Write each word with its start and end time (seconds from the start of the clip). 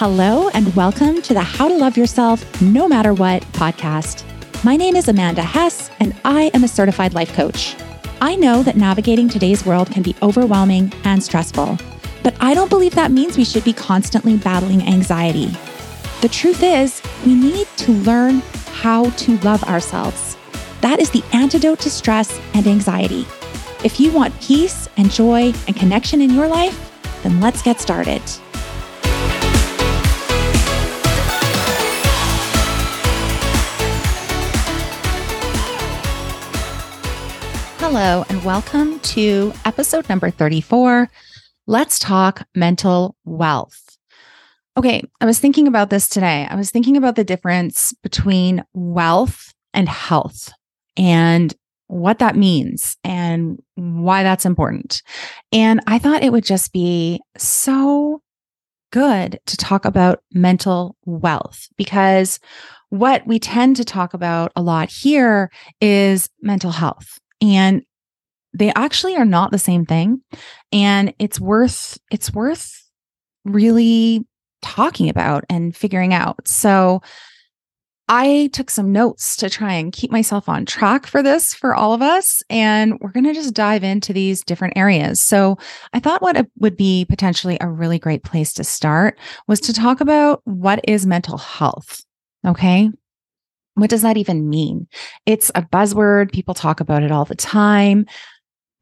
Hello, 0.00 0.48
and 0.50 0.72
welcome 0.76 1.20
to 1.22 1.34
the 1.34 1.40
How 1.40 1.66
to 1.66 1.74
Love 1.74 1.96
Yourself 1.96 2.62
No 2.62 2.86
Matter 2.86 3.12
What 3.12 3.42
podcast. 3.54 4.22
My 4.62 4.76
name 4.76 4.94
is 4.94 5.08
Amanda 5.08 5.42
Hess, 5.42 5.90
and 5.98 6.14
I 6.24 6.52
am 6.54 6.62
a 6.62 6.68
certified 6.68 7.14
life 7.14 7.32
coach. 7.32 7.74
I 8.20 8.36
know 8.36 8.62
that 8.62 8.76
navigating 8.76 9.28
today's 9.28 9.66
world 9.66 9.90
can 9.90 10.04
be 10.04 10.14
overwhelming 10.22 10.92
and 11.02 11.20
stressful, 11.20 11.78
but 12.22 12.36
I 12.38 12.54
don't 12.54 12.70
believe 12.70 12.94
that 12.94 13.10
means 13.10 13.36
we 13.36 13.44
should 13.44 13.64
be 13.64 13.72
constantly 13.72 14.36
battling 14.36 14.82
anxiety. 14.82 15.48
The 16.20 16.28
truth 16.28 16.62
is, 16.62 17.02
we 17.26 17.34
need 17.34 17.66
to 17.78 17.90
learn 17.90 18.38
how 18.74 19.10
to 19.10 19.36
love 19.38 19.64
ourselves. 19.64 20.36
That 20.80 21.00
is 21.00 21.10
the 21.10 21.24
antidote 21.32 21.80
to 21.80 21.90
stress 21.90 22.40
and 22.54 22.68
anxiety. 22.68 23.26
If 23.82 23.98
you 23.98 24.12
want 24.12 24.40
peace 24.40 24.88
and 24.96 25.10
joy 25.10 25.52
and 25.66 25.74
connection 25.74 26.22
in 26.22 26.34
your 26.34 26.46
life, 26.46 26.88
then 27.24 27.40
let's 27.40 27.62
get 27.62 27.80
started. 27.80 28.22
Hello, 37.90 38.22
and 38.28 38.44
welcome 38.44 39.00
to 39.00 39.50
episode 39.64 40.10
number 40.10 40.28
34. 40.28 41.08
Let's 41.66 41.98
talk 41.98 42.46
mental 42.54 43.16
wealth. 43.24 43.96
Okay, 44.76 45.02
I 45.22 45.24
was 45.24 45.38
thinking 45.38 45.66
about 45.66 45.88
this 45.88 46.06
today. 46.06 46.46
I 46.50 46.54
was 46.54 46.70
thinking 46.70 46.98
about 46.98 47.16
the 47.16 47.24
difference 47.24 47.94
between 48.02 48.62
wealth 48.74 49.54
and 49.72 49.88
health 49.88 50.52
and 50.98 51.54
what 51.86 52.18
that 52.18 52.36
means 52.36 52.98
and 53.04 53.58
why 53.76 54.22
that's 54.22 54.44
important. 54.44 55.02
And 55.50 55.80
I 55.86 55.98
thought 55.98 56.22
it 56.22 56.30
would 56.30 56.44
just 56.44 56.74
be 56.74 57.22
so 57.38 58.20
good 58.92 59.40
to 59.46 59.56
talk 59.56 59.86
about 59.86 60.22
mental 60.30 60.94
wealth 61.06 61.68
because 61.78 62.38
what 62.90 63.26
we 63.26 63.38
tend 63.38 63.76
to 63.76 63.84
talk 63.86 64.12
about 64.12 64.52
a 64.54 64.60
lot 64.60 64.90
here 64.90 65.50
is 65.80 66.28
mental 66.42 66.72
health. 66.72 67.18
And 67.40 67.82
they 68.54 68.72
actually 68.74 69.16
are 69.16 69.24
not 69.24 69.50
the 69.50 69.58
same 69.58 69.84
thing. 69.84 70.22
And 70.72 71.14
it's 71.18 71.40
worth, 71.40 71.98
it's 72.10 72.32
worth 72.32 72.82
really 73.44 74.26
talking 74.62 75.08
about 75.08 75.44
and 75.48 75.76
figuring 75.76 76.14
out. 76.14 76.48
So 76.48 77.00
I 78.10 78.48
took 78.54 78.70
some 78.70 78.90
notes 78.90 79.36
to 79.36 79.50
try 79.50 79.74
and 79.74 79.92
keep 79.92 80.10
myself 80.10 80.48
on 80.48 80.64
track 80.64 81.06
for 81.06 81.22
this 81.22 81.52
for 81.52 81.74
all 81.74 81.92
of 81.92 82.00
us. 82.00 82.42
And 82.48 82.98
we're 83.00 83.12
going 83.12 83.26
to 83.26 83.34
just 83.34 83.52
dive 83.52 83.84
into 83.84 84.14
these 84.14 84.42
different 84.42 84.78
areas. 84.78 85.22
So 85.22 85.58
I 85.92 86.00
thought 86.00 86.22
what 86.22 86.46
would 86.58 86.76
be 86.76 87.04
potentially 87.04 87.58
a 87.60 87.68
really 87.68 87.98
great 87.98 88.24
place 88.24 88.54
to 88.54 88.64
start 88.64 89.18
was 89.46 89.60
to 89.60 89.74
talk 89.74 90.00
about 90.00 90.40
what 90.44 90.80
is 90.84 91.06
mental 91.06 91.36
health. 91.36 92.02
Okay. 92.46 92.90
What 93.78 93.90
does 93.90 94.02
that 94.02 94.16
even 94.16 94.48
mean? 94.48 94.88
It's 95.24 95.50
a 95.54 95.62
buzzword. 95.62 96.32
People 96.32 96.54
talk 96.54 96.80
about 96.80 97.02
it 97.02 97.12
all 97.12 97.24
the 97.24 97.34
time. 97.34 98.06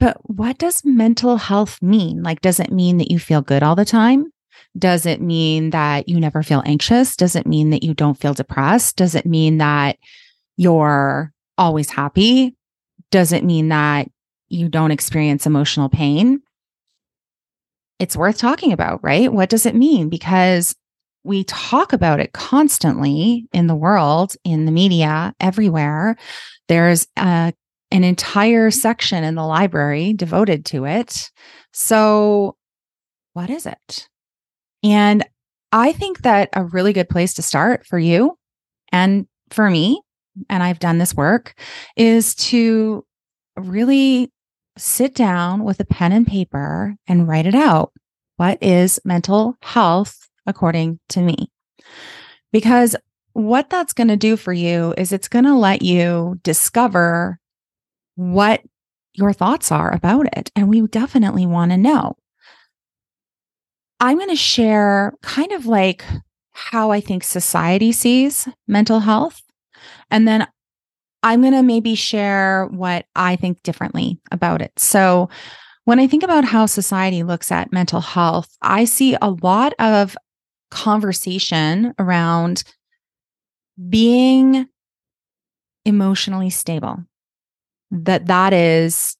But 0.00 0.18
what 0.22 0.58
does 0.58 0.84
mental 0.84 1.36
health 1.36 1.80
mean? 1.82 2.22
Like, 2.22 2.40
does 2.40 2.60
it 2.60 2.72
mean 2.72 2.98
that 2.98 3.10
you 3.10 3.18
feel 3.18 3.40
good 3.40 3.62
all 3.62 3.76
the 3.76 3.84
time? 3.84 4.32
Does 4.78 5.06
it 5.06 5.20
mean 5.20 5.70
that 5.70 6.08
you 6.08 6.20
never 6.20 6.42
feel 6.42 6.62
anxious? 6.66 7.16
Does 7.16 7.36
it 7.36 7.46
mean 7.46 7.70
that 7.70 7.82
you 7.82 7.94
don't 7.94 8.18
feel 8.18 8.34
depressed? 8.34 8.96
Does 8.96 9.14
it 9.14 9.26
mean 9.26 9.58
that 9.58 9.96
you're 10.56 11.32
always 11.56 11.90
happy? 11.90 12.56
Does 13.10 13.32
it 13.32 13.44
mean 13.44 13.68
that 13.68 14.10
you 14.48 14.68
don't 14.68 14.90
experience 14.90 15.46
emotional 15.46 15.88
pain? 15.88 16.42
It's 17.98 18.16
worth 18.16 18.36
talking 18.36 18.72
about, 18.72 19.02
right? 19.02 19.32
What 19.32 19.48
does 19.48 19.64
it 19.64 19.74
mean? 19.74 20.10
Because 20.10 20.74
we 21.26 21.44
talk 21.44 21.92
about 21.92 22.20
it 22.20 22.32
constantly 22.32 23.48
in 23.52 23.66
the 23.66 23.74
world, 23.74 24.34
in 24.44 24.64
the 24.64 24.72
media, 24.72 25.34
everywhere. 25.40 26.16
There's 26.68 27.06
a, 27.16 27.52
an 27.90 28.04
entire 28.04 28.70
section 28.70 29.24
in 29.24 29.34
the 29.34 29.44
library 29.44 30.12
devoted 30.12 30.64
to 30.66 30.84
it. 30.86 31.30
So, 31.72 32.56
what 33.32 33.50
is 33.50 33.66
it? 33.66 34.08
And 34.82 35.26
I 35.72 35.92
think 35.92 36.22
that 36.22 36.48
a 36.52 36.64
really 36.64 36.92
good 36.92 37.08
place 37.08 37.34
to 37.34 37.42
start 37.42 37.86
for 37.86 37.98
you 37.98 38.38
and 38.92 39.26
for 39.50 39.68
me, 39.68 40.00
and 40.48 40.62
I've 40.62 40.78
done 40.78 40.98
this 40.98 41.14
work, 41.14 41.54
is 41.96 42.34
to 42.36 43.04
really 43.56 44.30
sit 44.78 45.14
down 45.14 45.64
with 45.64 45.80
a 45.80 45.84
pen 45.84 46.12
and 46.12 46.26
paper 46.26 46.94
and 47.08 47.26
write 47.26 47.46
it 47.46 47.54
out. 47.54 47.92
What 48.36 48.58
is 48.62 49.00
mental 49.04 49.56
health 49.62 50.28
according 50.46 50.98
to 51.10 51.20
me. 51.20 51.50
Because 52.52 52.96
what 53.32 53.68
that's 53.68 53.92
going 53.92 54.08
to 54.08 54.16
do 54.16 54.36
for 54.36 54.52
you 54.52 54.94
is 54.96 55.12
it's 55.12 55.28
going 55.28 55.44
to 55.44 55.54
let 55.54 55.82
you 55.82 56.40
discover 56.42 57.38
what 58.14 58.62
your 59.12 59.32
thoughts 59.32 59.70
are 59.70 59.94
about 59.94 60.26
it. 60.36 60.50
And 60.56 60.68
we 60.68 60.86
definitely 60.86 61.46
want 61.46 61.70
to 61.72 61.76
know. 61.76 62.16
I'm 64.00 64.18
going 64.18 64.30
to 64.30 64.36
share 64.36 65.14
kind 65.22 65.52
of 65.52 65.66
like 65.66 66.04
how 66.52 66.90
I 66.90 67.00
think 67.00 67.24
society 67.24 67.92
sees 67.92 68.48
mental 68.66 69.00
health. 69.00 69.42
And 70.10 70.26
then 70.26 70.46
I'm 71.22 71.40
going 71.40 71.52
to 71.52 71.62
maybe 71.62 71.94
share 71.94 72.66
what 72.70 73.06
I 73.14 73.36
think 73.36 73.62
differently 73.62 74.20
about 74.30 74.62
it. 74.62 74.72
So, 74.78 75.28
when 75.84 76.00
I 76.00 76.08
think 76.08 76.24
about 76.24 76.44
how 76.44 76.66
society 76.66 77.22
looks 77.22 77.52
at 77.52 77.72
mental 77.72 78.00
health, 78.00 78.56
I 78.60 78.86
see 78.86 79.16
a 79.22 79.30
lot 79.30 79.72
of 79.78 80.16
conversation 80.76 81.94
around 81.98 82.62
being 83.88 84.66
emotionally 85.84 86.50
stable 86.50 86.98
that 87.90 88.26
that 88.26 88.52
is 88.52 89.16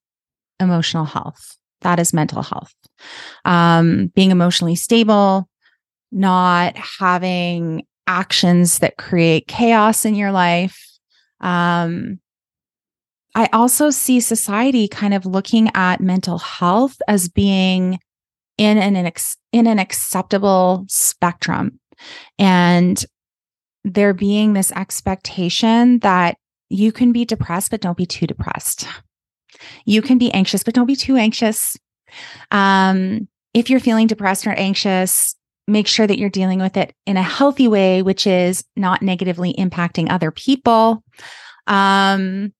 emotional 0.61 1.05
health 1.05 1.56
that 1.87 2.00
is 2.00 2.12
mental 2.12 2.43
health. 2.43 2.75
Um, 3.45 4.09
being 4.15 4.31
emotionally 4.31 4.77
stable 4.77 5.49
not 6.12 6.77
having 6.77 7.84
actions 8.06 8.78
that 8.78 8.97
create 8.97 9.49
chaos 9.49 10.05
in 10.05 10.15
your 10.15 10.33
life. 10.33 10.81
Um, 11.41 12.21
i 13.34 13.47
also 13.53 13.91
see 13.91 14.19
society 14.21 14.89
kind 14.89 15.12
of 15.12 15.27
looking 15.27 15.69
at 15.75 16.00
mental 16.00 16.39
health 16.39 16.97
as 17.06 17.28
being 17.28 17.99
in 18.59 18.78
an, 18.78 18.97
ex- 18.97 19.37
in 19.53 19.67
an 19.67 19.78
acceptable 19.78 20.84
spectrum. 20.89 21.78
And 22.39 23.05
there 23.84 24.15
being 24.15 24.53
this 24.53 24.72
expectation 24.72 26.00
that 26.00 26.37
you 26.69 26.93
can 26.93 27.12
be 27.12 27.25
depressed 27.25 27.71
but 27.71 27.81
don't 27.81 27.97
be 27.97 28.06
too 28.06 28.27
depressed. 28.27 28.89
You 29.84 30.03
can 30.03 30.19
be 30.19 30.33
anxious 30.33 30.62
but 30.62 30.75
don't 30.75 30.87
be 30.87 30.97
too 30.97 31.16
anxious. 31.16 31.77
Um, 32.50 33.28
if 33.55 33.71
you're 33.71 33.81
feeling 33.81 34.06
depressed 34.06 34.47
or 34.47 34.50
anxious 34.50 35.34
make 35.69 35.87
sure 35.87 36.06
that 36.06 36.19
you're 36.19 36.31
dealing 36.31 36.61
with 36.61 36.77
it 36.77 36.95
in 37.06 37.16
a 37.16 37.22
healthy 37.22 37.69
way 37.69 38.03
which 38.03 38.27
is 38.27 38.65
not 38.77 39.03
negatively 39.03 39.53
impacting 39.55 40.11
other 40.11 40.31
people. 40.31 41.03
Um, 41.66 42.53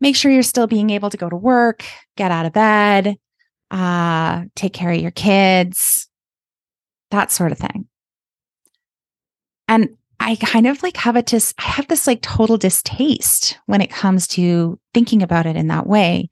make 0.00 0.16
sure 0.16 0.30
you're 0.30 0.42
still 0.42 0.66
being 0.66 0.90
able 0.90 1.10
to 1.10 1.16
go 1.16 1.28
to 1.28 1.36
work 1.36 1.84
get 2.16 2.30
out 2.30 2.46
of 2.46 2.52
bed 2.52 3.16
uh, 3.70 4.44
take 4.54 4.72
care 4.72 4.92
of 4.92 5.00
your 5.00 5.10
kids, 5.10 6.08
that 7.10 7.30
sort 7.30 7.52
of 7.52 7.58
thing. 7.58 7.86
And 9.68 9.90
I 10.20 10.36
kind 10.36 10.66
of 10.66 10.82
like 10.82 10.96
have 10.96 11.16
a 11.16 11.22
dis 11.22 11.54
I 11.58 11.62
have 11.62 11.88
this 11.88 12.06
like 12.06 12.22
total 12.22 12.56
distaste 12.56 13.58
when 13.66 13.80
it 13.80 13.90
comes 13.90 14.26
to 14.28 14.78
thinking 14.94 15.22
about 15.22 15.46
it 15.46 15.56
in 15.56 15.68
that 15.68 15.86
way. 15.86 16.28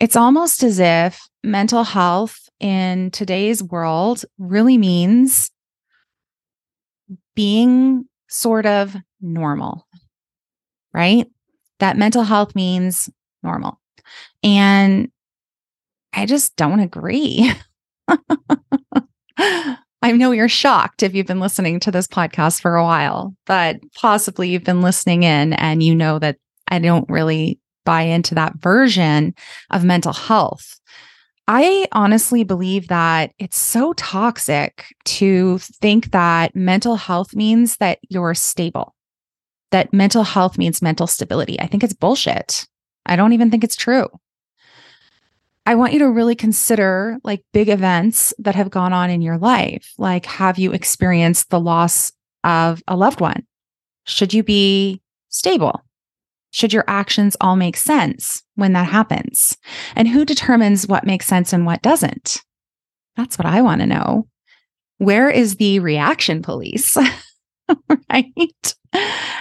It's 0.00 0.16
almost 0.16 0.62
as 0.62 0.78
if 0.78 1.20
mental 1.42 1.84
health 1.84 2.48
in 2.60 3.10
today's 3.10 3.62
world 3.62 4.24
really 4.38 4.78
means 4.78 5.50
being 7.34 8.06
sort 8.28 8.66
of 8.66 8.96
normal, 9.20 9.86
right? 10.92 11.26
That 11.78 11.96
mental 11.96 12.24
health 12.24 12.54
means 12.54 13.10
normal. 13.42 13.80
And 14.42 15.10
I 16.16 16.24
just 16.26 16.56
don't 16.56 16.80
agree. 16.80 17.52
I 19.38 20.12
know 20.12 20.32
you're 20.32 20.48
shocked 20.48 21.02
if 21.02 21.14
you've 21.14 21.26
been 21.26 21.40
listening 21.40 21.78
to 21.80 21.90
this 21.90 22.06
podcast 22.06 22.62
for 22.62 22.76
a 22.76 22.84
while, 22.84 23.34
but 23.44 23.76
possibly 23.94 24.48
you've 24.48 24.64
been 24.64 24.80
listening 24.80 25.24
in 25.24 25.52
and 25.52 25.82
you 25.82 25.94
know 25.94 26.18
that 26.18 26.38
I 26.68 26.78
don't 26.78 27.08
really 27.10 27.60
buy 27.84 28.02
into 28.02 28.34
that 28.34 28.56
version 28.56 29.34
of 29.70 29.84
mental 29.84 30.12
health. 30.12 30.80
I 31.48 31.86
honestly 31.92 32.44
believe 32.44 32.88
that 32.88 33.32
it's 33.38 33.58
so 33.58 33.92
toxic 33.92 34.86
to 35.04 35.58
think 35.58 36.10
that 36.10 36.56
mental 36.56 36.96
health 36.96 37.36
means 37.36 37.76
that 37.76 37.98
you're 38.08 38.34
stable, 38.34 38.94
that 39.70 39.92
mental 39.92 40.24
health 40.24 40.58
means 40.58 40.82
mental 40.82 41.06
stability. 41.06 41.60
I 41.60 41.66
think 41.66 41.84
it's 41.84 41.92
bullshit. 41.92 42.66
I 43.04 43.16
don't 43.16 43.32
even 43.32 43.50
think 43.50 43.62
it's 43.62 43.76
true. 43.76 44.08
I 45.66 45.74
want 45.74 45.92
you 45.92 45.98
to 45.98 46.10
really 46.10 46.36
consider 46.36 47.18
like 47.24 47.42
big 47.52 47.68
events 47.68 48.32
that 48.38 48.54
have 48.54 48.70
gone 48.70 48.92
on 48.92 49.10
in 49.10 49.20
your 49.20 49.36
life. 49.36 49.92
Like, 49.98 50.24
have 50.26 50.58
you 50.58 50.72
experienced 50.72 51.50
the 51.50 51.60
loss 51.60 52.12
of 52.44 52.82
a 52.86 52.96
loved 52.96 53.20
one? 53.20 53.44
Should 54.04 54.32
you 54.32 54.44
be 54.44 55.02
stable? 55.28 55.82
Should 56.52 56.72
your 56.72 56.84
actions 56.86 57.36
all 57.40 57.56
make 57.56 57.76
sense 57.76 58.42
when 58.54 58.72
that 58.74 58.86
happens? 58.86 59.58
And 59.96 60.06
who 60.06 60.24
determines 60.24 60.86
what 60.86 61.04
makes 61.04 61.26
sense 61.26 61.52
and 61.52 61.66
what 61.66 61.82
doesn't? 61.82 62.40
That's 63.16 63.36
what 63.36 63.46
I 63.46 63.60
want 63.60 63.80
to 63.80 63.86
know. 63.86 64.28
Where 64.98 65.28
is 65.28 65.56
the 65.56 65.80
reaction 65.80 66.42
police? 66.42 66.96
right. 68.12 68.74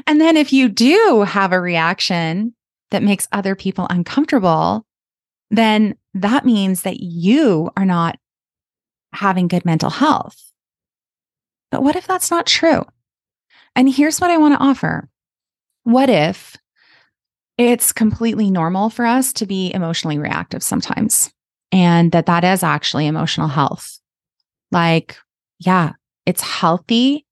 And 0.07 0.19
then 0.19 0.35
if 0.35 0.51
you 0.51 0.67
do 0.69 1.23
have 1.27 1.53
a 1.53 1.61
reaction 1.61 2.55
that 2.91 3.03
makes 3.03 3.27
other 3.31 3.55
people 3.55 3.87
uncomfortable, 3.89 4.85
then 5.51 5.95
that 6.15 6.45
means 6.45 6.83
that 6.83 7.01
you 7.01 7.69
are 7.75 7.85
not 7.85 8.17
having 9.13 9.47
good 9.47 9.65
mental 9.65 9.89
health. 9.89 10.41
But 11.71 11.83
what 11.83 11.95
if 11.95 12.07
that's 12.07 12.31
not 12.31 12.45
true? 12.45 12.83
And 13.75 13.93
here's 13.93 14.21
what 14.21 14.31
I 14.31 14.37
want 14.37 14.53
to 14.53 14.63
offer. 14.63 15.09
What 15.83 16.09
if 16.09 16.55
it's 17.57 17.91
completely 17.91 18.49
normal 18.49 18.89
for 18.89 19.05
us 19.05 19.33
to 19.33 19.45
be 19.45 19.73
emotionally 19.73 20.17
reactive 20.17 20.63
sometimes 20.63 21.31
and 21.71 22.11
that 22.13 22.25
that 22.27 22.45
is 22.45 22.63
actually 22.63 23.07
emotional 23.07 23.49
health? 23.49 23.99
Like, 24.71 25.17
yeah, 25.59 25.93
it's 26.25 26.41
healthy 26.41 27.25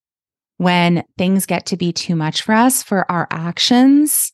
when 0.57 1.03
things 1.17 1.45
get 1.45 1.65
to 1.67 1.77
be 1.77 1.93
too 1.93 2.15
much 2.15 2.41
for 2.41 2.53
us 2.53 2.83
for 2.83 3.09
our 3.09 3.27
actions 3.31 4.33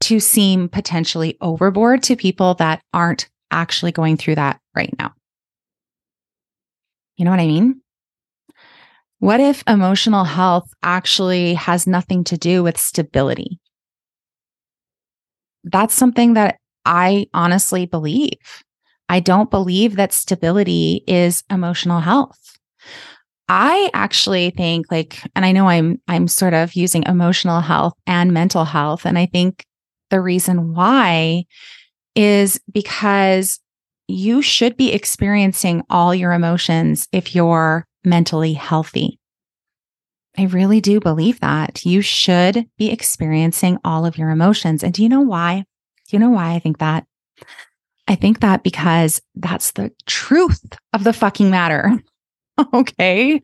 to 0.00 0.20
seem 0.20 0.68
potentially 0.68 1.36
overboard 1.40 2.02
to 2.02 2.16
people 2.16 2.54
that 2.54 2.82
aren't 2.92 3.28
actually 3.50 3.92
going 3.92 4.16
through 4.16 4.36
that 4.36 4.60
right 4.74 4.94
now. 4.98 5.12
You 7.16 7.24
know 7.24 7.30
what 7.30 7.40
I 7.40 7.46
mean? 7.46 7.80
What 9.18 9.40
if 9.40 9.62
emotional 9.66 10.24
health 10.24 10.72
actually 10.82 11.54
has 11.54 11.86
nothing 11.86 12.24
to 12.24 12.38
do 12.38 12.62
with 12.62 12.78
stability? 12.78 13.60
That's 15.64 15.94
something 15.94 16.34
that 16.34 16.56
I 16.86 17.26
honestly 17.34 17.84
believe. 17.84 18.38
I 19.10 19.20
don't 19.20 19.50
believe 19.50 19.96
that 19.96 20.12
stability 20.12 21.04
is 21.06 21.44
emotional 21.50 22.00
health. 22.00 22.38
I 23.48 23.90
actually 23.92 24.50
think 24.50 24.86
like 24.92 25.20
and 25.34 25.44
I 25.44 25.50
know 25.52 25.68
I'm 25.68 26.00
I'm 26.06 26.28
sort 26.28 26.54
of 26.54 26.74
using 26.74 27.02
emotional 27.02 27.60
health 27.60 27.94
and 28.06 28.32
mental 28.32 28.64
health 28.64 29.04
and 29.04 29.18
I 29.18 29.26
think 29.26 29.64
the 30.10 30.20
reason 30.20 30.72
why 30.72 31.44
is 32.20 32.60
because 32.70 33.60
you 34.06 34.42
should 34.42 34.76
be 34.76 34.92
experiencing 34.92 35.82
all 35.88 36.14
your 36.14 36.32
emotions 36.32 37.08
if 37.12 37.34
you're 37.34 37.86
mentally 38.04 38.52
healthy. 38.52 39.18
I 40.36 40.44
really 40.44 40.82
do 40.82 41.00
believe 41.00 41.40
that 41.40 41.86
you 41.86 42.02
should 42.02 42.66
be 42.76 42.90
experiencing 42.90 43.78
all 43.84 44.04
of 44.04 44.18
your 44.18 44.28
emotions. 44.28 44.84
And 44.84 44.92
do 44.92 45.02
you 45.02 45.08
know 45.08 45.22
why? 45.22 45.64
Do 46.08 46.16
you 46.16 46.18
know 46.18 46.28
why 46.28 46.52
I 46.52 46.58
think 46.58 46.78
that? 46.78 47.06
I 48.06 48.16
think 48.16 48.40
that 48.40 48.62
because 48.62 49.22
that's 49.34 49.70
the 49.72 49.90
truth 50.06 50.60
of 50.92 51.04
the 51.04 51.14
fucking 51.14 51.50
matter. 51.50 52.02
okay. 52.74 53.42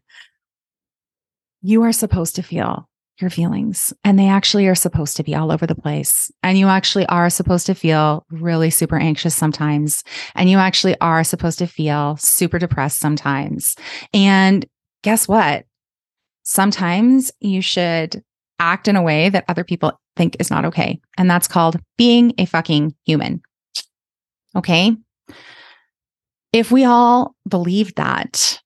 You 1.63 1.83
are 1.83 1.93
supposed 1.93 2.37
to 2.37 2.43
feel 2.43 2.89
your 3.21 3.31
feelings. 3.31 3.93
And 4.05 4.19
they 4.19 4.29
actually 4.29 4.67
are 4.69 4.75
supposed 4.75 5.17
to 5.17 5.23
be 5.23 5.35
all 5.35 5.51
over 5.51 5.67
the 5.67 5.75
place. 5.75 6.31
And 6.43 6.59
you 6.59 6.69
actually 6.69 7.07
are 7.07 7.31
supposed 7.31 7.67
to 7.67 7.75
feel 7.75 8.25
really 8.31 8.71
super 8.71 8.97
anxious 8.97 9.35
sometimes. 9.35 10.05
And 10.35 10.51
you 10.51 10.59
actually 10.59 10.99
are 11.01 11.25
supposed 11.25 11.59
to 11.59 11.67
feel 11.67 12.17
super 12.19 12.59
depressed 12.59 12.99
sometimes. 12.99 13.77
And 14.13 14.67
guess 15.03 15.27
what? 15.27 15.65
Sometimes 16.43 17.33
you 17.41 17.61
should 17.61 18.23
act 18.59 18.89
in 18.89 18.97
a 18.97 19.03
way 19.03 19.29
that 19.29 19.45
other 19.49 19.65
people 19.65 19.99
think 20.17 20.37
is 20.39 20.51
not 20.51 20.65
okay. 20.65 21.01
And 21.19 21.31
that's 21.31 21.49
called 21.49 21.79
being 21.97 22.35
a 22.39 22.47
fucking 22.47 22.95
human. 23.05 23.43
Okay. 24.55 24.97
If 26.53 26.71
we 26.71 26.85
all 26.85 27.35
believed 27.49 27.97
that, 27.97 28.61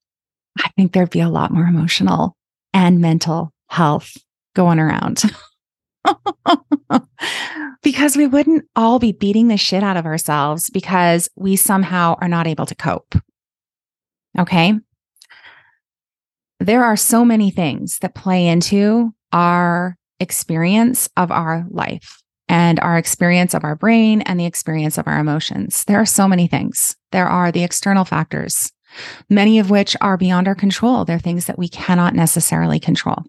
I 0.59 0.69
think 0.77 0.93
there'd 0.93 1.11
be 1.11 1.21
a 1.21 1.29
lot 1.29 1.53
more 1.53 1.65
emotional 1.65 2.37
and 2.73 3.01
mental 3.01 3.53
health 3.69 4.17
going 4.55 4.79
around. 4.79 5.23
because 7.83 8.17
we 8.17 8.27
wouldn't 8.27 8.65
all 8.77 8.99
be 8.99 9.13
beating 9.13 9.49
the 9.49 9.57
shit 9.57 9.83
out 9.83 9.97
of 9.97 10.07
ourselves 10.07 10.71
because 10.71 11.29
we 11.37 11.57
somehow 11.57 12.17
are 12.21 12.29
not 12.29 12.47
able 12.47 12.67
to 12.67 12.75
cope. 12.75 13.15
Okay. 14.39 14.75
There 16.59 16.85
are 16.85 16.97
so 16.97 17.25
many 17.25 17.51
things 17.51 17.99
that 18.01 18.15
play 18.15 18.47
into 18.47 19.15
our 19.33 19.97
experience 20.19 21.09
of 21.17 21.31
our 21.31 21.67
life 21.71 22.23
and 22.49 22.79
our 22.81 22.99
experience 22.99 23.55
of 23.55 23.65
our 23.65 23.77
brain 23.77 24.21
and 24.23 24.39
the 24.39 24.45
experience 24.45 24.99
of 24.99 25.07
our 25.07 25.19
emotions. 25.19 25.85
There 25.85 26.01
are 26.01 26.07
so 26.07 26.29
many 26.29 26.47
things. 26.47 26.97
There 27.13 27.29
are 27.29 27.51
the 27.51 27.65
external 27.65 28.05
factors, 28.05 28.71
many 29.31 29.59
of 29.59 29.71
which 29.71 29.97
are 30.01 30.17
beyond 30.17 30.49
our 30.49 30.55
control. 30.55 31.05
They're 31.05 31.19
things 31.19 31.47
that 31.47 31.59
we 31.59 31.69
cannot 31.69 32.15
necessarily 32.15 32.79
control. 32.79 33.25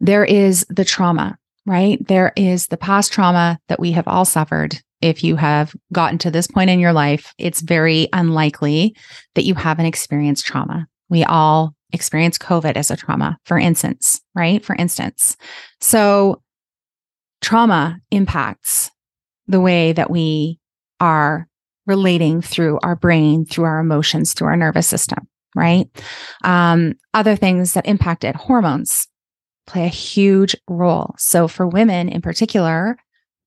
There 0.00 0.24
is 0.24 0.66
the 0.68 0.84
trauma, 0.84 1.38
right? 1.66 2.04
There 2.06 2.32
is 2.36 2.66
the 2.66 2.76
past 2.76 3.12
trauma 3.12 3.58
that 3.68 3.80
we 3.80 3.92
have 3.92 4.08
all 4.08 4.24
suffered. 4.24 4.80
If 5.00 5.24
you 5.24 5.36
have 5.36 5.74
gotten 5.92 6.18
to 6.18 6.30
this 6.30 6.46
point 6.46 6.70
in 6.70 6.80
your 6.80 6.92
life, 6.92 7.34
it's 7.38 7.60
very 7.60 8.08
unlikely 8.12 8.96
that 9.34 9.44
you 9.44 9.54
haven't 9.54 9.86
experienced 9.86 10.46
trauma. 10.46 10.86
We 11.08 11.24
all 11.24 11.74
experience 11.92 12.38
COVID 12.38 12.76
as 12.76 12.90
a 12.90 12.96
trauma, 12.96 13.38
for 13.44 13.58
instance, 13.58 14.20
right? 14.34 14.64
For 14.64 14.74
instance. 14.76 15.36
So, 15.80 16.42
trauma 17.40 17.98
impacts 18.10 18.90
the 19.48 19.60
way 19.60 19.92
that 19.92 20.10
we 20.10 20.58
are 21.00 21.48
relating 21.86 22.40
through 22.40 22.78
our 22.82 22.96
brain, 22.96 23.44
through 23.44 23.64
our 23.64 23.80
emotions, 23.80 24.32
through 24.32 24.48
our 24.48 24.56
nervous 24.56 24.86
system, 24.86 25.26
right? 25.54 25.88
Um, 26.44 26.94
other 27.12 27.36
things 27.36 27.74
that 27.74 27.86
impact 27.86 28.24
it, 28.24 28.36
hormones, 28.36 29.08
play 29.66 29.84
a 29.84 29.88
huge 29.88 30.56
role. 30.68 31.14
So, 31.18 31.48
for 31.48 31.66
women 31.66 32.08
in 32.08 32.22
particular, 32.22 32.96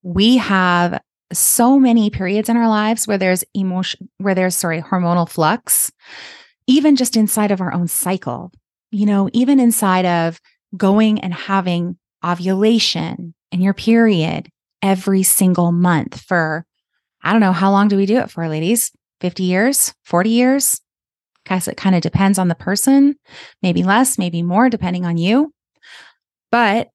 we 0.02 0.36
have 0.36 1.00
so 1.32 1.78
many 1.78 2.10
periods 2.10 2.48
in 2.48 2.56
our 2.56 2.68
lives 2.68 3.06
where 3.06 3.18
there's 3.18 3.44
emotion, 3.54 4.08
where 4.18 4.34
there's, 4.34 4.54
sorry, 4.54 4.80
hormonal 4.80 5.28
flux, 5.28 5.90
even 6.66 6.96
just 6.96 7.16
inside 7.16 7.50
of 7.50 7.60
our 7.60 7.72
own 7.72 7.88
cycle, 7.88 8.52
you 8.90 9.06
know, 9.06 9.28
even 9.32 9.60
inside 9.60 10.06
of 10.06 10.40
going 10.76 11.20
and 11.20 11.34
having 11.34 11.96
ovulation 12.24 13.34
and 13.52 13.62
your 13.62 13.74
period 13.74 14.48
every 14.82 15.22
single 15.22 15.72
month 15.72 16.20
for, 16.20 16.64
I 17.22 17.32
don't 17.32 17.40
know, 17.40 17.52
how 17.52 17.70
long 17.70 17.88
do 17.88 17.96
we 17.96 18.06
do 18.06 18.18
it 18.18 18.30
for, 18.30 18.48
ladies? 18.48 18.92
50 19.20 19.42
years, 19.42 19.94
40 20.04 20.30
years? 20.30 20.80
Guess 21.46 21.68
it 21.68 21.76
kind 21.76 21.94
of 21.94 22.02
depends 22.02 22.38
on 22.38 22.48
the 22.48 22.54
person, 22.54 23.16
maybe 23.62 23.82
less, 23.82 24.18
maybe 24.18 24.42
more, 24.42 24.68
depending 24.68 25.06
on 25.06 25.16
you. 25.16 25.52
But 26.50 26.90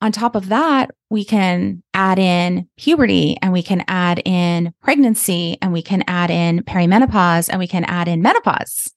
on 0.00 0.12
top 0.12 0.34
of 0.34 0.48
that, 0.48 0.90
we 1.08 1.24
can 1.24 1.82
add 1.94 2.18
in 2.18 2.68
puberty 2.76 3.36
and 3.40 3.52
we 3.52 3.62
can 3.62 3.84
add 3.88 4.20
in 4.24 4.74
pregnancy 4.82 5.56
and 5.62 5.72
we 5.72 5.82
can 5.82 6.04
add 6.06 6.30
in 6.30 6.62
perimenopause 6.64 7.48
and 7.48 7.58
we 7.58 7.66
can 7.66 7.84
add 7.84 8.08
in 8.08 8.20
menopause, 8.20 8.92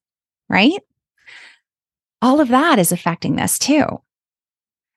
right? 0.49 0.79
All 2.21 2.41
of 2.41 2.49
that 2.49 2.79
is 2.79 2.91
affecting 2.91 3.35
this 3.35 3.57
too. 3.57 3.85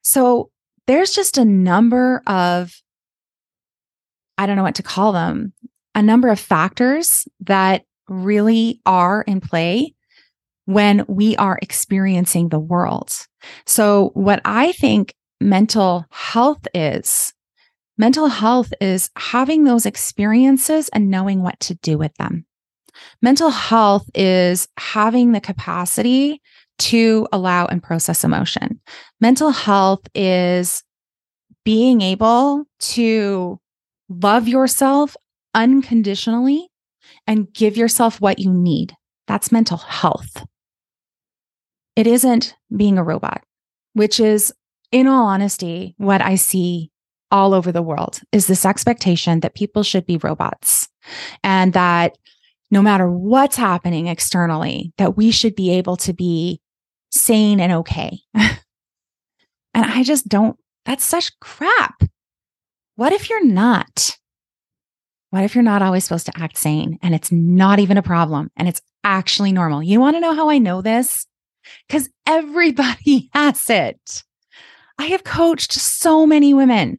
So 0.03 0.51
there's 0.87 1.13
just 1.13 1.39
a 1.39 1.45
number 1.45 2.23
of, 2.27 2.75
I 4.37 4.47
don't 4.47 4.57
know 4.57 4.63
what 4.63 4.77
to 4.77 4.83
call 4.83 5.13
them, 5.13 5.53
a 5.95 6.03
number 6.03 6.29
of 6.29 6.41
factors 6.41 7.29
that 7.41 7.85
really 8.09 8.81
are 8.87 9.23
in 9.23 9.41
play 9.41 9.95
when 10.71 11.05
we 11.09 11.37
are 11.37 11.59
experiencing 11.61 12.49
the 12.49 12.59
world. 12.59 13.13
So, 13.67 14.11
what 14.15 14.41
I 14.45 14.73
think 14.73 15.15
mental 15.41 16.07
health 16.11 16.67
is, 16.75 17.33
mental 17.99 18.29
health 18.29 18.73
is 18.81 19.11
having 19.17 19.65
those 19.65 19.85
experiences 19.85 20.89
and 20.91 21.11
knowing 21.11 21.43
what 21.43 21.59
to 21.61 21.75
do 21.77 21.99
with 21.99 22.15
them. 22.15 22.47
Mental 23.21 23.51
health 23.51 24.09
is 24.15 24.69
having 24.79 25.33
the 25.33 25.41
capacity 25.41 26.41
to 26.79 27.27
allow 27.33 27.67
and 27.67 27.83
process 27.83 28.25
emotion. 28.25 28.81
Mental 29.21 29.51
health 29.51 30.01
is 30.15 30.83
being 31.65 32.01
able 32.01 32.65
to 32.79 33.59
love 34.09 34.49
yourself 34.49 35.17
unconditionally 35.55 36.69
and 37.27 37.53
give 37.53 37.77
yourself 37.77 38.21
what 38.21 38.39
you 38.39 38.53
need. 38.53 38.95
That's 39.27 39.53
mental 39.53 39.77
health. 39.77 40.45
It 42.01 42.07
isn't 42.07 42.55
being 42.75 42.97
a 42.97 43.05
robot, 43.05 43.43
which 43.93 44.21
is, 44.21 44.55
in 44.91 45.07
all 45.07 45.27
honesty, 45.27 45.95
what 45.99 46.23
I 46.23 46.37
see 46.37 46.91
all 47.31 47.53
over 47.53 47.73
the 47.73 47.83
world 47.83 48.23
is 48.33 48.47
this 48.47 48.65
expectation 48.65 49.41
that 49.41 49.55
people 49.55 49.83
should 49.83 50.07
be 50.07 50.17
robots. 50.17 50.89
and 51.45 51.75
that 51.75 52.17
no 52.71 52.81
matter 52.81 53.11
what's 53.11 53.57
happening 53.57 54.07
externally, 54.07 54.95
that 54.97 55.19
we 55.19 55.31
should 55.31 55.55
be 55.55 55.73
able 55.73 55.99
to 55.99 56.15
be 56.15 56.63
sane 57.11 57.61
and 57.61 57.71
okay. 57.71 58.21
and 58.35 58.57
I 59.75 60.03
just 60.03 60.27
don't, 60.27 60.57
that's 60.87 61.05
such 61.05 61.39
crap. 61.41 62.03
What 62.97 63.13
if 63.13 63.29
you're 63.29 63.45
not? 63.45 64.17
What 65.29 65.45
if 65.45 65.55
you're 65.55 65.63
not 65.63 65.83
always 65.83 66.05
supposed 66.05 66.27
to 66.27 66.41
act 66.41 66.57
sane 66.57 66.99
and 67.03 67.15
it's 67.15 67.31
not 67.31 67.79
even 67.79 67.99
a 67.99 68.03
problem 68.03 68.51
and 68.57 68.69
it's 68.69 68.81
actually 69.05 69.53
normal? 69.53 69.83
You 69.83 70.01
want 70.01 70.17
to 70.17 70.21
know 70.21 70.35
how 70.35 70.49
I 70.49 70.57
know 70.57 70.81
this? 70.81 71.27
Because 71.89 72.09
everybody 72.27 73.31
has 73.35 73.69
it. 73.71 74.23
I 74.99 75.07
have 75.07 75.25
coached 75.25 75.73
so 75.73 76.27
many 76.27 76.53
women 76.53 76.99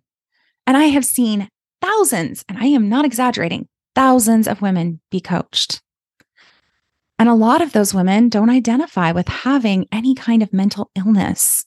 and 0.66 0.78
I 0.78 0.86
have 0.86 1.06
seen 1.06 1.50
thousands, 1.82 2.46
and 2.48 2.58
I 2.58 2.66
am 2.66 2.88
not 2.88 3.06
exaggerating, 3.06 3.68
thousands 3.96 4.48
of 4.48 4.62
women 4.62 5.02
be 5.10 5.20
coached. 5.20 5.82
And 7.20 7.28
a 7.30 7.34
lot 7.34 7.62
of 7.62 7.74
those 7.74 7.94
women 7.94 8.30
don't 8.30 8.50
identify 8.50 9.12
with 9.12 9.28
having 9.28 9.88
any 9.92 10.16
kind 10.16 10.42
of 10.42 10.54
mental 10.54 10.90
illness, 10.96 11.66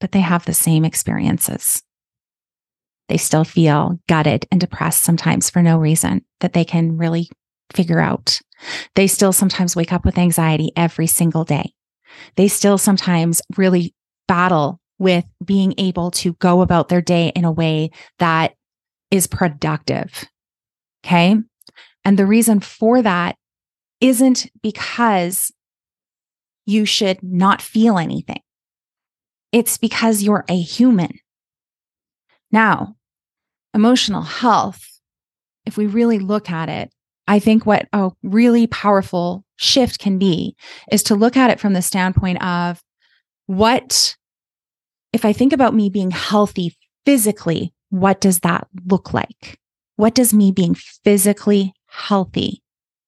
but 0.00 0.12
they 0.12 0.20
have 0.20 0.44
the 0.44 0.54
same 0.54 0.84
experiences. 0.84 1.82
They 3.08 3.16
still 3.16 3.44
feel 3.44 3.98
gutted 4.08 4.46
and 4.50 4.60
depressed 4.60 5.02
sometimes 5.02 5.50
for 5.50 5.62
no 5.62 5.78
reason 5.78 6.24
that 6.40 6.52
they 6.52 6.64
can 6.64 6.96
really 6.96 7.28
figure 7.72 8.00
out. 8.00 8.40
They 8.94 9.06
still 9.06 9.32
sometimes 9.32 9.74
wake 9.74 9.92
up 9.92 10.04
with 10.04 10.18
anxiety 10.18 10.70
every 10.76 11.06
single 11.06 11.44
day. 11.44 11.72
They 12.36 12.48
still 12.48 12.78
sometimes 12.78 13.42
really 13.56 13.94
battle 14.28 14.80
with 14.98 15.24
being 15.44 15.74
able 15.78 16.10
to 16.10 16.34
go 16.34 16.60
about 16.60 16.88
their 16.88 17.00
day 17.00 17.32
in 17.34 17.44
a 17.44 17.52
way 17.52 17.90
that 18.18 18.54
is 19.10 19.26
productive. 19.26 20.24
Okay. 21.04 21.36
And 22.04 22.18
the 22.18 22.26
reason 22.26 22.60
for 22.60 23.02
that 23.02 23.36
isn't 24.00 24.50
because 24.62 25.52
you 26.66 26.84
should 26.84 27.22
not 27.22 27.60
feel 27.60 27.98
anything. 27.98 28.40
It's 29.52 29.78
because 29.78 30.22
you're 30.22 30.44
a 30.48 30.58
human. 30.58 31.18
Now, 32.52 32.94
emotional 33.74 34.22
health, 34.22 34.80
if 35.66 35.76
we 35.76 35.86
really 35.86 36.18
look 36.18 36.50
at 36.50 36.68
it, 36.68 36.92
I 37.30 37.38
think 37.38 37.64
what 37.64 37.86
a 37.92 38.10
really 38.24 38.66
powerful 38.66 39.44
shift 39.54 40.00
can 40.00 40.18
be 40.18 40.56
is 40.90 41.04
to 41.04 41.14
look 41.14 41.36
at 41.36 41.48
it 41.48 41.60
from 41.60 41.74
the 41.74 41.80
standpoint 41.80 42.42
of 42.42 42.82
what, 43.46 44.16
if 45.12 45.24
I 45.24 45.32
think 45.32 45.52
about 45.52 45.72
me 45.72 45.90
being 45.90 46.10
healthy 46.10 46.76
physically, 47.06 47.72
what 47.90 48.20
does 48.20 48.40
that 48.40 48.66
look 48.84 49.14
like? 49.14 49.60
What 49.94 50.16
does 50.16 50.34
me 50.34 50.50
being 50.50 50.74
physically 50.74 51.72
healthy 51.86 52.64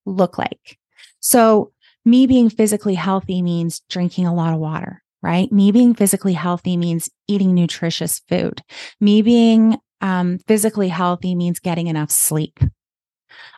look 0.07 0.39
like? 0.39 0.79
So, 1.19 1.73
me 2.05 2.29
being 2.29 2.49
physically 2.49 2.95
healthy 2.95 3.43
means 3.43 3.81
drinking 3.91 4.29
a 4.29 4.35
lot 4.35 4.55
of 4.55 4.61
water, 4.61 5.03
right? 5.21 5.51
Me 5.51 5.73
being 5.73 5.95
physically 5.95 6.35
healthy 6.35 6.77
means 6.77 7.11
eating 7.27 7.55
nutritious 7.55 8.21
food. 8.29 8.63
Me 9.01 9.21
being 9.21 9.79
um, 10.01 10.39
physically 10.47 10.89
healthy 10.91 11.35
means 11.35 11.59
getting 11.59 11.89
enough 11.89 12.13
sleep. 12.13 12.61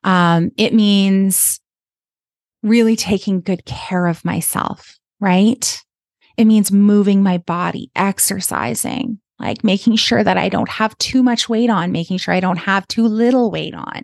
Um, 0.03 0.51
it 0.57 0.75
means 0.75 1.61
really 2.63 2.97
taking 2.97 3.41
good 3.41 3.65
care 3.65 4.07
of 4.07 4.25
myself, 4.25 4.99
right? 5.21 5.83
It 6.37 6.47
means 6.47 6.73
moving 6.73 7.23
my 7.23 7.39
body, 7.39 7.91
exercising, 7.95 9.21
like 9.39 9.63
making 9.63 9.97
sure 9.97 10.25
that 10.25 10.39
I 10.39 10.49
don't 10.49 10.69
have 10.69 10.97
too 10.99 11.23
much 11.23 11.49
weight 11.49 11.71
on, 11.71 11.93
making 11.93 12.19
sure 12.19 12.35
I 12.35 12.41
don't 12.41 12.59
have 12.59 12.89
too 12.89 13.07
little 13.07 13.51
weight 13.51 13.75
on, 13.75 14.03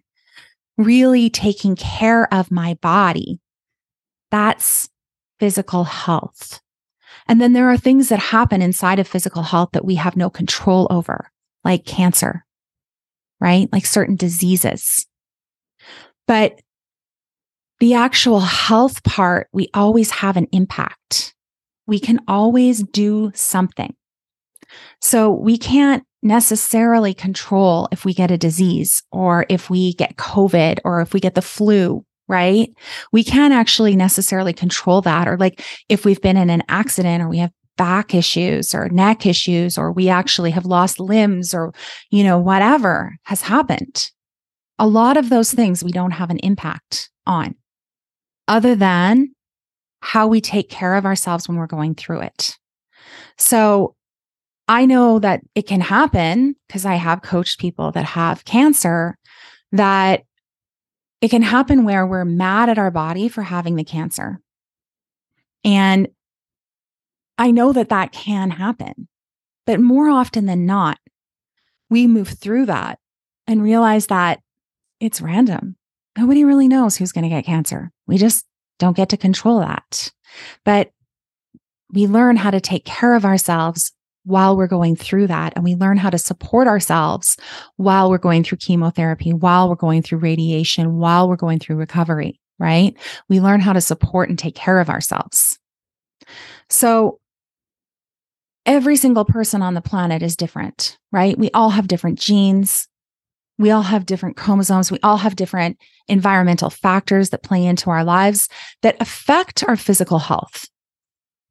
really 0.76 1.30
taking 1.30 1.76
care 1.76 2.32
of 2.32 2.50
my 2.50 2.74
body. 2.74 3.40
That's 4.30 4.88
physical 5.40 5.84
health. 5.84 6.60
And 7.26 7.40
then 7.40 7.52
there 7.52 7.70
are 7.70 7.76
things 7.76 8.08
that 8.08 8.18
happen 8.18 8.62
inside 8.62 8.98
of 8.98 9.08
physical 9.08 9.42
health 9.42 9.70
that 9.72 9.84
we 9.84 9.96
have 9.96 10.16
no 10.16 10.30
control 10.30 10.86
over, 10.90 11.30
like 11.64 11.84
cancer, 11.84 12.44
right? 13.40 13.68
Like 13.72 13.86
certain 13.86 14.16
diseases. 14.16 15.06
But 16.26 16.60
the 17.80 17.94
actual 17.94 18.40
health 18.40 19.02
part, 19.04 19.48
we 19.52 19.68
always 19.74 20.10
have 20.10 20.36
an 20.36 20.46
impact. 20.52 21.34
We 21.86 21.98
can 21.98 22.20
always 22.28 22.82
do 22.82 23.32
something. 23.34 23.94
So 25.00 25.32
we 25.32 25.58
can't 25.58 26.04
necessarily 26.22 27.14
control 27.14 27.88
if 27.90 28.04
we 28.04 28.12
get 28.12 28.30
a 28.30 28.38
disease 28.38 29.02
or 29.10 29.46
if 29.48 29.70
we 29.70 29.94
get 29.94 30.16
COVID 30.16 30.78
or 30.84 31.00
if 31.00 31.14
we 31.14 31.20
get 31.20 31.34
the 31.34 31.42
flu, 31.42 32.04
right? 32.28 32.70
We 33.12 33.24
can't 33.24 33.54
actually 33.54 33.96
necessarily 33.96 34.52
control 34.52 35.00
that. 35.02 35.26
Or 35.26 35.38
like 35.38 35.64
if 35.88 36.04
we've 36.04 36.20
been 36.20 36.36
in 36.36 36.50
an 36.50 36.62
accident 36.68 37.22
or 37.22 37.28
we 37.28 37.38
have 37.38 37.52
back 37.76 38.14
issues 38.14 38.74
or 38.74 38.90
neck 38.90 39.24
issues 39.24 39.78
or 39.78 39.90
we 39.90 40.10
actually 40.10 40.50
have 40.50 40.66
lost 40.66 41.00
limbs 41.00 41.54
or, 41.54 41.72
you 42.10 42.22
know, 42.22 42.38
whatever 42.38 43.16
has 43.22 43.40
happened. 43.40 44.10
A 44.80 44.88
lot 44.88 45.16
of 45.16 45.28
those 45.28 45.52
things 45.52 45.84
we 45.84 45.92
don't 45.92 46.10
have 46.10 46.30
an 46.30 46.38
impact 46.38 47.10
on 47.26 47.54
other 48.48 48.74
than 48.74 49.34
how 50.00 50.26
we 50.26 50.40
take 50.40 50.68
care 50.68 50.96
of 50.96 51.04
ourselves 51.04 51.46
when 51.46 51.58
we're 51.58 51.66
going 51.66 51.94
through 51.94 52.20
it. 52.20 52.56
So 53.36 53.94
I 54.66 54.86
know 54.86 55.18
that 55.18 55.42
it 55.54 55.66
can 55.66 55.80
happen 55.80 56.56
because 56.66 56.84
I 56.84 56.94
have 56.94 57.22
coached 57.22 57.60
people 57.60 57.92
that 57.92 58.04
have 58.04 58.44
cancer 58.44 59.18
that 59.72 60.24
it 61.20 61.28
can 61.28 61.42
happen 61.42 61.84
where 61.84 62.06
we're 62.06 62.24
mad 62.24 62.68
at 62.68 62.78
our 62.78 62.90
body 62.90 63.28
for 63.28 63.42
having 63.42 63.76
the 63.76 63.84
cancer. 63.84 64.40
And 65.64 66.08
I 67.36 67.50
know 67.50 67.72
that 67.72 67.90
that 67.90 68.12
can 68.12 68.50
happen, 68.50 69.08
but 69.66 69.80
more 69.80 70.08
often 70.08 70.46
than 70.46 70.66
not, 70.66 70.98
we 71.90 72.06
move 72.06 72.28
through 72.28 72.66
that 72.66 72.98
and 73.46 73.62
realize 73.62 74.06
that 74.06 74.40
it's 75.00 75.20
random. 75.20 75.76
Nobody 76.16 76.44
really 76.44 76.68
knows 76.68 76.96
who's 76.96 77.12
going 77.12 77.24
to 77.24 77.28
get 77.28 77.46
cancer. 77.46 77.90
We 78.06 78.18
just 78.18 78.44
don't 78.78 78.96
get 78.96 79.08
to 79.10 79.16
control 79.16 79.60
that. 79.60 80.12
But 80.64 80.90
we 81.92 82.06
learn 82.06 82.36
how 82.36 82.50
to 82.50 82.60
take 82.60 82.84
care 82.84 83.14
of 83.14 83.24
ourselves 83.24 83.92
while 84.24 84.56
we're 84.56 84.66
going 84.66 84.96
through 84.96 85.28
that. 85.28 85.54
And 85.56 85.64
we 85.64 85.74
learn 85.74 85.96
how 85.96 86.10
to 86.10 86.18
support 86.18 86.68
ourselves 86.68 87.36
while 87.76 88.10
we're 88.10 88.18
going 88.18 88.44
through 88.44 88.58
chemotherapy, 88.58 89.32
while 89.32 89.68
we're 89.68 89.76
going 89.76 90.02
through 90.02 90.18
radiation, 90.18 90.98
while 90.98 91.28
we're 91.28 91.36
going 91.36 91.58
through 91.58 91.76
recovery, 91.76 92.38
right? 92.58 92.96
We 93.28 93.40
learn 93.40 93.60
how 93.60 93.72
to 93.72 93.80
support 93.80 94.28
and 94.28 94.38
take 94.38 94.54
care 94.54 94.78
of 94.78 94.90
ourselves. 94.90 95.58
So, 96.68 97.18
every 98.66 98.96
single 98.96 99.24
person 99.24 99.62
on 99.62 99.74
the 99.74 99.80
planet 99.80 100.22
is 100.22 100.36
different, 100.36 100.98
right? 101.10 101.36
We 101.36 101.50
all 101.52 101.70
have 101.70 101.88
different 101.88 102.18
genes. 102.18 102.86
We 103.60 103.70
all 103.70 103.82
have 103.82 104.06
different 104.06 104.36
chromosomes. 104.36 104.90
We 104.90 104.98
all 105.04 105.18
have 105.18 105.36
different 105.36 105.78
environmental 106.08 106.70
factors 106.70 107.30
that 107.30 107.44
play 107.44 107.64
into 107.64 107.90
our 107.90 108.02
lives 108.02 108.48
that 108.82 108.96
affect 109.00 109.62
our 109.68 109.76
physical 109.76 110.18
health. 110.18 110.66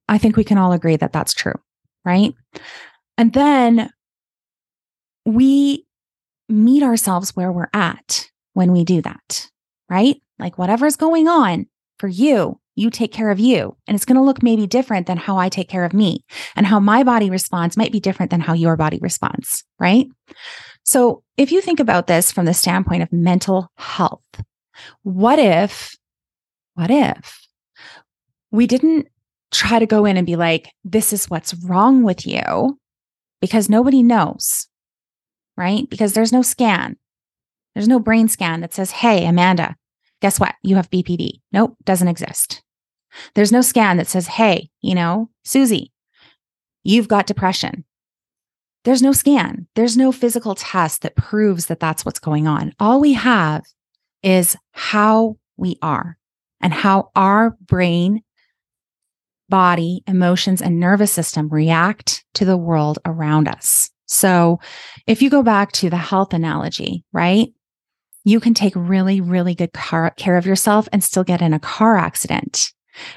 I 0.10 0.18
think 0.18 0.36
we 0.36 0.44
can 0.44 0.58
all 0.58 0.74
agree 0.74 0.98
that 0.98 1.14
that's 1.14 1.34
true 1.34 1.54
right? 2.06 2.34
And 3.18 3.34
then 3.34 3.92
we 5.26 5.86
meet 6.48 6.84
ourselves 6.84 7.36
where 7.36 7.52
we're 7.52 7.70
at 7.74 8.30
when 8.54 8.72
we 8.72 8.84
do 8.84 9.02
that, 9.02 9.48
right? 9.90 10.22
Like 10.40 10.58
whatever's 10.58 10.96
going 10.96 11.28
on 11.28 11.68
for 12.00 12.08
you, 12.08 12.60
you 12.76 12.90
take 12.90 13.12
care 13.12 13.30
of 13.30 13.40
you. 13.40 13.76
And 13.88 13.94
it's 13.94 14.06
going 14.06 14.16
to 14.16 14.24
look 14.24 14.42
maybe 14.42 14.66
different 14.66 15.06
than 15.06 15.18
how 15.18 15.38
I 15.38 15.50
take 15.50 15.70
care 15.70 15.84
of 15.84 15.94
me. 15.94 16.24
And 16.56 16.66
how 16.66 16.80
my 16.80 17.04
body 17.04 17.30
responds 17.30 17.78
might 17.78 17.92
be 17.92 18.00
different 18.00 18.32
than 18.32 18.40
how 18.40 18.54
your 18.54 18.78
body 18.78 19.00
responds, 19.02 19.64
right? 19.80 20.08
So 20.84 21.24
if 21.38 21.52
you 21.52 21.62
think 21.62 21.80
about 21.80 22.08
this 22.08 22.32
from 22.32 22.46
the 22.46 22.54
standpoint 22.54 23.04
of 23.04 23.14
mental 23.14 23.72
health, 23.78 24.22
what 25.04 25.40
if, 25.40 25.96
what 26.76 26.90
if 26.90 27.48
we 28.52 28.66
didn't 28.68 29.08
try 29.52 29.80
to 29.80 29.86
go 29.86 30.06
in 30.06 30.18
and 30.18 30.26
be 30.26 30.36
like, 30.36 30.72
this 30.84 31.14
is 31.14 31.30
what's 31.30 31.54
wrong 31.54 32.04
with 32.04 32.26
you 32.26 32.80
because 33.42 33.70
nobody 33.70 34.04
knows, 34.04 34.68
right? 35.58 35.90
Because 35.90 36.14
there's 36.14 36.34
no 36.34 36.42
scan. 36.42 36.98
There's 37.74 37.88
no 37.88 38.00
brain 38.00 38.28
scan 38.28 38.62
that 38.62 38.74
says, 38.74 38.92
hey, 38.92 39.26
Amanda, 39.26 39.76
guess 40.22 40.40
what? 40.40 40.56
You 40.64 40.76
have 40.76 40.90
BPD. 40.90 41.42
Nope, 41.52 41.78
doesn't 41.84 42.08
exist. 42.08 42.64
There's 43.36 43.52
no 43.52 43.62
scan 43.62 43.98
that 43.98 44.08
says, 44.08 44.28
hey, 44.28 44.70
you 44.82 44.96
know, 44.96 45.30
Susie, 45.44 45.92
you've 46.84 47.08
got 47.08 47.28
depression. 47.28 47.86
There's 48.86 49.02
no 49.02 49.12
scan. 49.12 49.68
There's 49.76 49.98
no 49.98 50.12
physical 50.12 50.56
test 50.56 51.02
that 51.02 51.16
proves 51.16 51.66
that 51.68 51.80
that's 51.80 52.06
what's 52.06 52.20
going 52.20 52.48
on. 52.48 52.74
All 52.80 53.00
we 53.00 53.14
have 53.14 53.64
is 54.24 54.56
how 54.72 55.38
we 55.58 55.78
are 55.82 56.18
and 56.62 56.74
how 56.74 57.12
our 57.16 57.58
brain 57.62 58.22
body, 59.50 60.04
emotions, 60.08 60.62
and 60.62 60.80
nervous 60.80 61.12
system 61.12 61.50
react 61.50 62.24
to 62.36 62.46
the 62.46 62.58
world 62.58 63.00
around 63.06 63.48
us. 63.48 63.90
So 64.06 64.60
if 65.08 65.22
you 65.22 65.30
go 65.30 65.44
back 65.44 65.72
to 65.74 65.90
the 65.90 65.98
health 65.98 66.34
analogy, 66.34 67.04
right? 67.12 67.50
you 68.30 68.40
can 68.40 68.54
take 68.54 68.74
really, 68.76 69.22
really 69.22 69.56
good 69.56 69.74
car- 69.74 70.12
care 70.12 70.38
of 70.38 70.46
yourself 70.46 70.88
and 70.92 71.04
still 71.04 71.24
get 71.24 71.42
in 71.42 71.54
a 71.54 71.60
car 71.60 71.98
accident. 71.98 72.72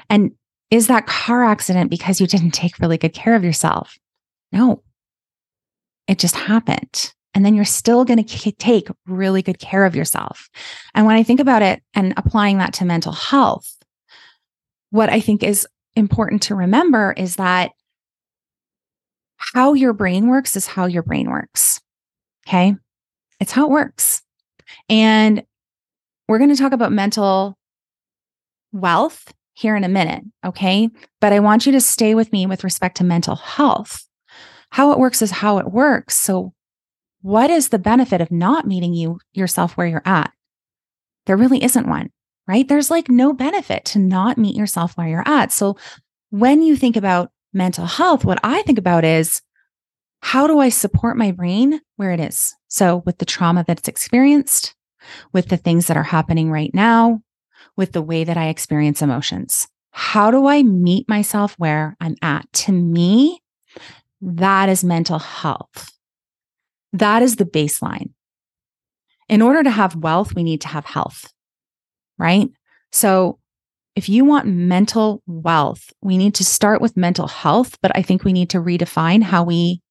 And 0.09 0.31
is 0.71 0.87
that 0.87 1.07
car 1.07 1.43
accident 1.43 1.89
because 1.89 2.19
you 2.19 2.27
didn't 2.27 2.51
take 2.51 2.79
really 2.79 2.97
good 2.97 3.13
care 3.13 3.35
of 3.35 3.43
yourself? 3.43 3.97
No, 4.51 4.81
it 6.13 6.19
just 6.19 6.35
happened. 6.35 7.11
And 7.33 7.43
then 7.43 7.55
you're 7.55 7.65
still 7.65 8.05
going 8.05 8.23
to 8.23 8.51
take 8.51 8.87
really 9.07 9.41
good 9.41 9.57
care 9.57 9.85
of 9.85 9.95
yourself. 9.95 10.47
And 10.93 11.07
when 11.07 11.15
I 11.15 11.23
think 11.23 11.39
about 11.39 11.63
it 11.63 11.81
and 11.95 12.13
applying 12.15 12.59
that 12.59 12.73
to 12.75 12.85
mental 12.85 13.11
health, 13.11 13.75
what 14.91 15.09
I 15.09 15.19
think 15.19 15.41
is 15.41 15.67
important 15.95 16.43
to 16.43 16.55
remember 16.55 17.13
is 17.17 17.37
that 17.37 17.71
how 19.37 19.73
your 19.73 19.93
brain 19.93 20.27
works 20.27 20.55
is 20.55 20.67
how 20.67 20.85
your 20.85 21.01
brain 21.01 21.27
works. 21.29 21.81
Okay. 22.47 22.75
It's 23.39 23.51
how 23.51 23.65
it 23.65 23.71
works. 23.71 24.21
And 24.87 25.43
we're 26.27 26.37
going 26.37 26.51
to 26.51 26.61
talk 26.61 26.71
about 26.71 26.91
mental 26.91 27.57
wealth 28.71 29.33
here 29.53 29.75
in 29.75 29.83
a 29.83 29.89
minute. 29.89 30.23
Okay. 30.45 30.89
But 31.19 31.33
I 31.33 31.39
want 31.39 31.65
you 31.65 31.71
to 31.71 31.81
stay 31.81 32.13
with 32.13 32.31
me 32.31 32.45
with 32.45 32.63
respect 32.63 32.97
to 32.97 33.03
mental 33.03 33.35
health. 33.35 34.05
How 34.73 34.91
it 34.91 34.97
works 34.97 35.21
is 35.21 35.29
how 35.29 35.59
it 35.59 35.71
works. 35.71 36.19
So, 36.19 36.51
what 37.21 37.51
is 37.51 37.69
the 37.69 37.77
benefit 37.77 38.21
of 38.21 38.31
not 38.31 38.65
meeting 38.65 38.95
you 38.95 39.19
yourself 39.31 39.77
where 39.77 39.85
you're 39.85 40.01
at? 40.03 40.33
There 41.27 41.37
really 41.37 41.63
isn't 41.63 41.87
one, 41.87 42.09
right? 42.47 42.67
There's 42.67 42.89
like 42.89 43.07
no 43.07 43.33
benefit 43.33 43.85
to 43.85 43.99
not 43.99 44.39
meet 44.39 44.55
yourself 44.55 44.97
where 44.97 45.07
you're 45.07 45.27
at. 45.27 45.51
So, 45.51 45.77
when 46.31 46.63
you 46.63 46.75
think 46.75 46.95
about 46.95 47.29
mental 47.53 47.85
health, 47.85 48.25
what 48.25 48.39
I 48.43 48.63
think 48.63 48.79
about 48.79 49.05
is 49.05 49.43
how 50.23 50.47
do 50.47 50.57
I 50.57 50.69
support 50.69 51.17
my 51.17 51.31
brain 51.31 51.79
where 51.97 52.09
it 52.09 52.19
is? 52.19 52.55
So, 52.67 53.03
with 53.05 53.19
the 53.19 53.25
trauma 53.25 53.63
that's 53.67 53.87
experienced, 53.87 54.73
with 55.33 55.49
the 55.49 55.57
things 55.57 55.85
that 55.85 55.97
are 55.97 56.01
happening 56.01 56.49
right 56.49 56.73
now, 56.73 57.21
with 57.77 57.91
the 57.91 58.01
way 58.01 58.23
that 58.23 58.37
I 58.37 58.47
experience 58.47 59.03
emotions. 59.03 59.67
How 59.91 60.31
do 60.31 60.47
I 60.47 60.63
meet 60.63 61.07
myself 61.07 61.53
where 61.59 61.95
I'm 62.01 62.15
at? 62.23 62.51
To 62.53 62.71
me, 62.71 63.42
that 64.23 64.69
is 64.69 64.83
mental 64.83 65.19
health. 65.19 65.91
That 66.93 67.21
is 67.21 67.35
the 67.35 67.45
baseline. 67.45 68.11
In 69.27 69.41
order 69.41 69.63
to 69.63 69.69
have 69.69 69.95
wealth, 69.95 70.33
we 70.33 70.43
need 70.43 70.61
to 70.61 70.67
have 70.69 70.85
health, 70.85 71.31
right? 72.17 72.49
So, 72.91 73.39
if 73.95 74.09
you 74.09 74.25
want 74.25 74.47
mental 74.47 75.21
wealth, 75.27 75.93
we 76.01 76.17
need 76.17 76.35
to 76.35 76.43
start 76.43 76.81
with 76.81 76.97
mental 76.97 77.27
health, 77.27 77.77
but 77.81 77.91
I 77.95 78.01
think 78.01 78.23
we 78.23 78.33
need 78.33 78.49
to 78.51 78.57
redefine 78.57 79.21
how 79.21 79.43
we 79.43 79.81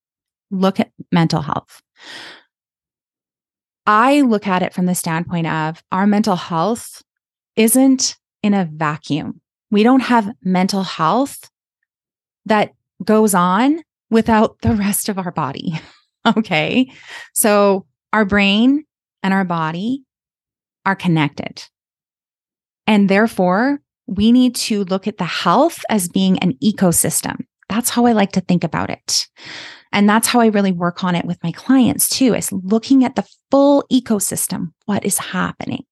look 0.51 0.79
at 0.79 0.91
mental 1.11 1.41
health. 1.41 1.81
I 3.85 4.21
look 4.21 4.45
at 4.45 4.61
it 4.61 4.73
from 4.73 4.87
the 4.87 4.95
standpoint 4.95 5.47
of 5.47 5.81
our 5.91 6.05
mental 6.05 6.35
health 6.35 7.01
isn't 7.55 8.17
in 8.41 8.53
a 8.53 8.65
vacuum. 8.65 9.41
We 9.71 9.83
don't 9.83 10.01
have 10.01 10.33
mental 10.43 10.83
health 10.83 11.49
that 12.45 12.73
goes 13.03 13.33
on 13.33 13.81
without 14.09 14.57
the 14.61 14.73
rest 14.75 15.09
of 15.09 15.17
our 15.17 15.31
body. 15.31 15.79
okay. 16.37 16.91
So 17.33 17.85
our 18.11 18.25
brain 18.25 18.85
and 19.21 19.33
our 19.33 19.45
body 19.45 20.03
are 20.85 20.95
connected. 20.95 21.63
And 22.85 23.09
therefore, 23.09 23.79
we 24.07 24.31
need 24.31 24.55
to 24.55 24.83
look 24.85 25.07
at 25.07 25.17
the 25.17 25.23
health 25.23 25.83
as 25.89 26.09
being 26.09 26.37
an 26.39 26.53
ecosystem. 26.63 27.45
That's 27.69 27.89
how 27.89 28.05
I 28.05 28.11
like 28.11 28.33
to 28.33 28.41
think 28.41 28.63
about 28.63 28.89
it. 28.89 29.27
And 29.91 30.09
that's 30.09 30.27
how 30.27 30.41
I 30.41 30.47
really 30.47 30.71
work 30.71 31.03
on 31.03 31.15
it 31.15 31.25
with 31.25 31.41
my 31.43 31.51
clients 31.51 32.09
too, 32.09 32.33
is 32.33 32.51
looking 32.51 33.03
at 33.05 33.15
the 33.15 33.27
full 33.51 33.85
ecosystem. 33.91 34.73
What 34.85 35.05
is 35.05 35.17
happening? 35.17 35.85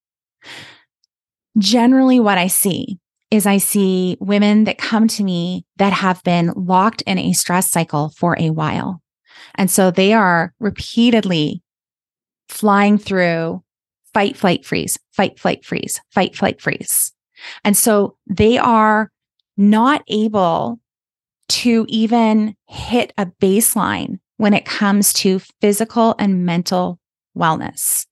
Generally, 1.58 2.20
what 2.20 2.38
I 2.38 2.48
see 2.48 3.00
is 3.32 3.46
I 3.46 3.58
see 3.58 4.18
women 4.20 4.66
that 4.66 4.78
come 4.78 5.08
to 5.08 5.24
me 5.24 5.66
that 5.78 5.94
have 5.94 6.22
been 6.24 6.54
locked 6.56 7.02
in 7.04 7.18
a 7.18 7.34
stress 7.34 7.72
cycle 7.72 8.10
for 8.10 8.38
a 8.38 8.50
while. 8.50 9.02
And 9.56 9.72
so 9.72 9.90
they 9.90 10.14
are 10.14 10.54
repeatedly 10.60 11.64
flying 12.50 12.98
through 12.98 13.64
fight, 14.14 14.36
flight, 14.36 14.66
freeze, 14.66 14.98
fight, 15.12 15.40
flight, 15.40 15.66
freeze, 15.66 16.02
fight, 16.12 16.36
flight, 16.36 16.62
freeze. 16.62 17.14
And 17.64 17.76
so 17.76 18.18
they 18.28 18.58
are 18.58 19.10
not 19.58 20.04
able 20.10 20.80
to 21.50 21.86
even 21.90 22.56
hit 22.68 23.14
a 23.18 23.26
baseline 23.26 24.20
when 24.38 24.54
it 24.54 24.66
comes 24.66 25.14
to 25.14 25.40
physical 25.62 26.16
and 26.18 26.46
mental 26.46 27.00
wellness. 27.38 28.06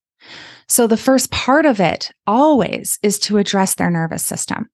So, 0.68 0.86
the 0.86 0.96
first 0.96 1.30
part 1.32 1.66
of 1.66 1.80
it 1.80 2.12
always 2.26 2.98
is 3.02 3.18
to 3.20 3.38
address 3.38 3.74
their 3.74 3.90
nervous 3.90 4.22
system. 4.22 4.68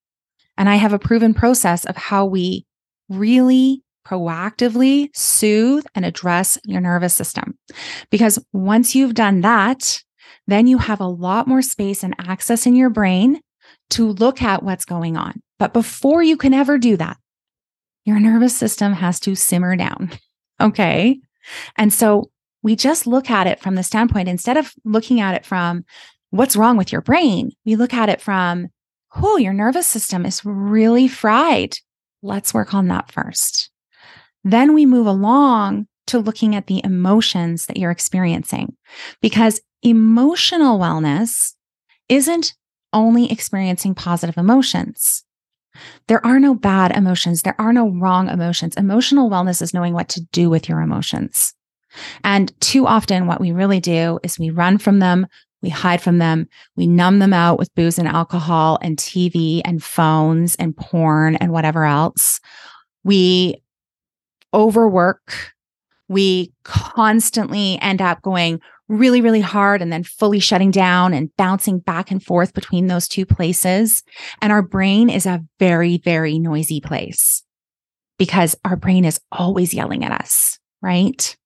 And 0.59 0.69
I 0.69 0.77
have 0.77 0.93
a 0.93 0.99
proven 0.99 1.35
process 1.35 1.85
of 1.85 1.97
how 1.97 2.25
we 2.27 2.67
really 3.09 3.83
proactively 4.07 5.09
soothe 5.15 5.85
and 5.95 6.05
address 6.05 6.59
your 6.65 6.81
nervous 6.81 7.15
system. 7.15 7.59
Because 8.11 8.39
once 8.53 8.95
you've 8.95 9.15
done 9.15 9.41
that, 9.41 10.03
then 10.47 10.67
you 10.67 10.79
have 10.79 11.01
a 11.01 11.09
lot 11.09 11.49
more 11.49 11.63
space 11.63 12.03
and 12.03 12.15
access 12.19 12.67
in 12.67 12.77
your 12.77 12.91
brain 12.91 13.41
to 13.91 14.09
look 14.13 14.43
at 14.43 14.63
what's 14.63 14.85
going 14.85 15.17
on. 15.17 15.41
But 15.59 15.73
before 15.73 16.23
you 16.23 16.37
can 16.37 16.55
ever 16.55 16.79
do 16.79 16.97
that, 16.97 17.17
your 18.05 18.21
nervous 18.21 18.57
system 18.57 18.93
has 18.93 19.19
to 19.21 19.35
simmer 19.35 19.77
down. 19.77 20.11
Okay. 20.59 21.21
And 21.77 21.93
so 21.93 22.31
we 22.63 22.77
just 22.77 23.07
look 23.07 23.29
at 23.29 23.47
it 23.47 23.61
from 23.61 23.75
the 23.75 23.83
standpoint, 23.83 24.27
instead 24.27 24.57
of 24.57 24.73
looking 24.87 25.21
at 25.21 25.35
it 25.35 25.45
from 25.45 25.85
what's 26.31 26.57
wrong 26.57 26.79
with 26.79 26.91
your 26.93 27.03
brain, 27.03 27.51
we 27.67 27.77
look 27.77 27.93
at 27.93 28.09
it 28.09 28.23
from, 28.23 28.69
oh, 29.23 29.37
your 29.37 29.53
nervous 29.53 29.87
system 29.87 30.27
is 30.27 30.45
really 30.45 31.09
fried. 31.09 31.77
Let's 32.23 32.55
work 32.55 32.75
on 32.75 32.89
that 32.89 33.11
first. 33.11 33.71
Then 34.45 34.75
we 34.75 34.87
move 34.87 35.07
along 35.07 35.87
to 36.09 36.19
looking 36.19 36.55
at 36.55 36.67
the 36.67 36.81
emotions 36.85 37.67
that 37.67 37.77
you're 37.77 37.91
experiencing 37.91 38.77
because 39.21 39.61
emotional 39.83 40.79
wellness 40.79 41.55
isn't 42.09 42.55
only 42.93 43.31
experiencing 43.31 43.95
positive 43.95 44.37
emotions. 44.37 45.25
There 46.09 46.25
are 46.25 46.41
no 46.41 46.55
bad 46.55 46.97
emotions. 46.97 47.43
There 47.43 47.61
are 47.61 47.73
no 47.73 47.91
wrong 47.91 48.29
emotions. 48.29 48.77
Emotional 48.77 49.29
wellness 49.29 49.61
is 49.61 49.75
knowing 49.75 49.93
what 49.93 50.09
to 50.11 50.23
do 50.33 50.49
with 50.49 50.69
your 50.69 50.81
emotions. 50.81 51.53
And 52.25 52.59
too 52.61 52.87
often, 52.87 53.27
what 53.27 53.41
we 53.41 53.53
really 53.53 53.81
do 53.81 54.19
is 54.23 54.39
we 54.39 54.51
run 54.51 54.79
from 54.79 54.99
them, 54.99 55.27
we 55.67 55.71
hide 55.71 56.01
from 56.01 56.19
them, 56.19 56.47
we 56.77 56.87
numb 56.87 57.19
them 57.19 57.33
out 57.33 57.59
with 57.59 57.75
booze 57.75 57.99
and 57.99 58.07
alcohol 58.07 58.79
and 58.83 58.97
TV 58.97 59.61
and 59.65 59.83
phones 59.83 60.55
and 60.55 60.77
porn 60.77 61.35
and 61.35 61.51
whatever 61.51 61.85
else. 61.85 62.39
We 63.03 63.65
overwork. 64.55 65.53
We 66.09 66.53
constantly 66.63 67.81
end 67.83 68.01
up 68.01 68.23
going 68.23 68.61
really, 68.87 69.21
really 69.21 69.41
hard 69.41 69.83
and 69.83 69.93
then 69.93 70.05
fully 70.05 70.39
shutting 70.39 70.71
down 70.71 71.13
and 71.13 71.35
bouncing 71.37 71.81
back 71.81 72.13
and 72.13 72.23
forth 72.23 72.55
between 72.55 72.87
those 72.87 73.09
two 73.09 73.27
places. 73.27 74.05
And 74.41 74.53
our 74.53 74.63
brain 74.63 75.11
is 75.11 75.27
a 75.27 75.43
very, 75.59 75.99
very 75.99 76.39
noisy 76.39 76.81
place 76.81 77.43
because 78.21 78.55
our 78.65 78.77
brain 78.77 79.05
is 79.05 79.19
always 79.33 79.75
yelling 79.75 80.05
at 80.05 80.13
us, 80.13 80.61
right? 80.81 81.37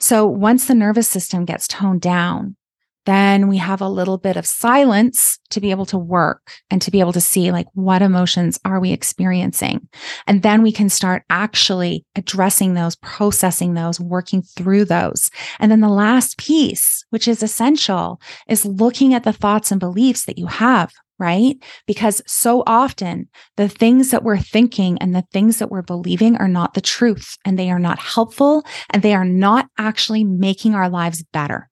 So 0.00 0.26
once 0.26 0.66
the 0.66 0.74
nervous 0.74 1.06
system 1.06 1.44
gets 1.44 1.68
toned 1.68 2.00
down, 2.00 2.56
then 3.06 3.48
we 3.48 3.56
have 3.58 3.80
a 3.80 3.88
little 3.88 4.18
bit 4.18 4.36
of 4.36 4.46
silence 4.46 5.38
to 5.50 5.60
be 5.60 5.70
able 5.70 5.86
to 5.86 5.98
work 5.98 6.52
and 6.70 6.80
to 6.82 6.90
be 6.90 7.00
able 7.00 7.12
to 7.12 7.20
see 7.20 7.50
like 7.52 7.66
what 7.74 8.02
emotions 8.02 8.58
are 8.64 8.80
we 8.80 8.92
experiencing? 8.92 9.88
And 10.26 10.42
then 10.42 10.62
we 10.62 10.72
can 10.72 10.88
start 10.88 11.24
actually 11.30 12.04
addressing 12.16 12.74
those 12.74 12.96
processing 12.96 13.74
those 13.74 14.00
working 14.00 14.42
through 14.42 14.84
those. 14.84 15.30
And 15.58 15.70
then 15.70 15.80
the 15.80 15.88
last 15.88 16.38
piece 16.38 17.04
which 17.10 17.28
is 17.28 17.42
essential 17.42 18.20
is 18.48 18.64
looking 18.64 19.14
at 19.14 19.24
the 19.24 19.32
thoughts 19.32 19.70
and 19.70 19.80
beliefs 19.80 20.24
that 20.24 20.38
you 20.38 20.46
have 20.46 20.92
right? 21.18 21.62
Because 21.86 22.20
so 22.26 22.64
often 22.66 23.28
the 23.56 23.68
things 23.68 24.10
that 24.10 24.24
we're 24.24 24.38
thinking 24.38 24.98
and 24.98 25.14
the 25.14 25.24
things 25.32 25.60
that 25.60 25.70
we're 25.70 25.82
believing 25.82 26.36
are 26.38 26.48
not 26.48 26.74
the 26.74 26.80
truth 26.80 27.36
and 27.44 27.56
they 27.56 27.70
are 27.70 27.78
not 27.78 28.00
helpful 28.00 28.64
and 28.90 29.02
they 29.02 29.14
are 29.14 29.24
not 29.24 29.68
actually 29.78 30.24
making 30.24 30.74
our 30.74 30.88
lives 30.88 31.22
better 31.32 31.70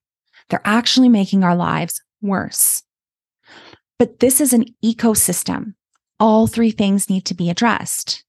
they're 0.51 0.61
actually 0.65 1.09
making 1.09 1.45
our 1.45 1.57
lives 1.57 2.03
worse. 2.21 2.83
But 3.99 4.21
this 4.21 4.41
is 4.41 4.53
an 4.53 4.67
ecosystem. 4.85 5.75
All 6.19 6.47
three 6.47 6.71
things 6.71 7.09
need 7.09 7.25
to 7.27 7.35
be 7.35 7.51
addressed. 7.51 8.25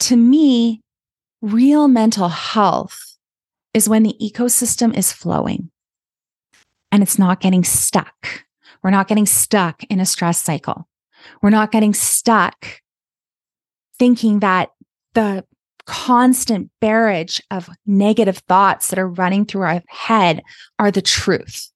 To 0.00 0.16
me, 0.16 0.82
real 1.40 1.88
mental 1.88 2.28
health 2.28 3.16
is 3.74 3.88
when 3.88 4.02
the 4.02 4.16
ecosystem 4.20 4.96
is 4.96 5.12
flowing 5.12 5.70
and 6.90 7.02
it's 7.02 7.18
not 7.18 7.40
getting 7.40 7.64
stuck. 7.64 8.44
We're 8.82 8.90
not 8.90 9.08
getting 9.08 9.26
stuck 9.26 9.84
in 9.84 10.00
a 10.00 10.06
stress 10.06 10.42
cycle. 10.42 10.88
We're 11.40 11.50
not 11.50 11.72
getting 11.72 11.94
stuck 11.94 12.80
thinking 13.98 14.40
that 14.40 14.70
the 15.14 15.44
constant 15.86 16.70
barrage 16.80 17.40
of 17.50 17.68
negative 17.86 18.38
thoughts 18.48 18.88
that 18.88 18.98
are 18.98 19.08
running 19.08 19.44
through 19.44 19.62
our 19.62 19.82
head 19.88 20.42
are 20.78 20.90
the 20.90 21.02
truth. 21.02 21.70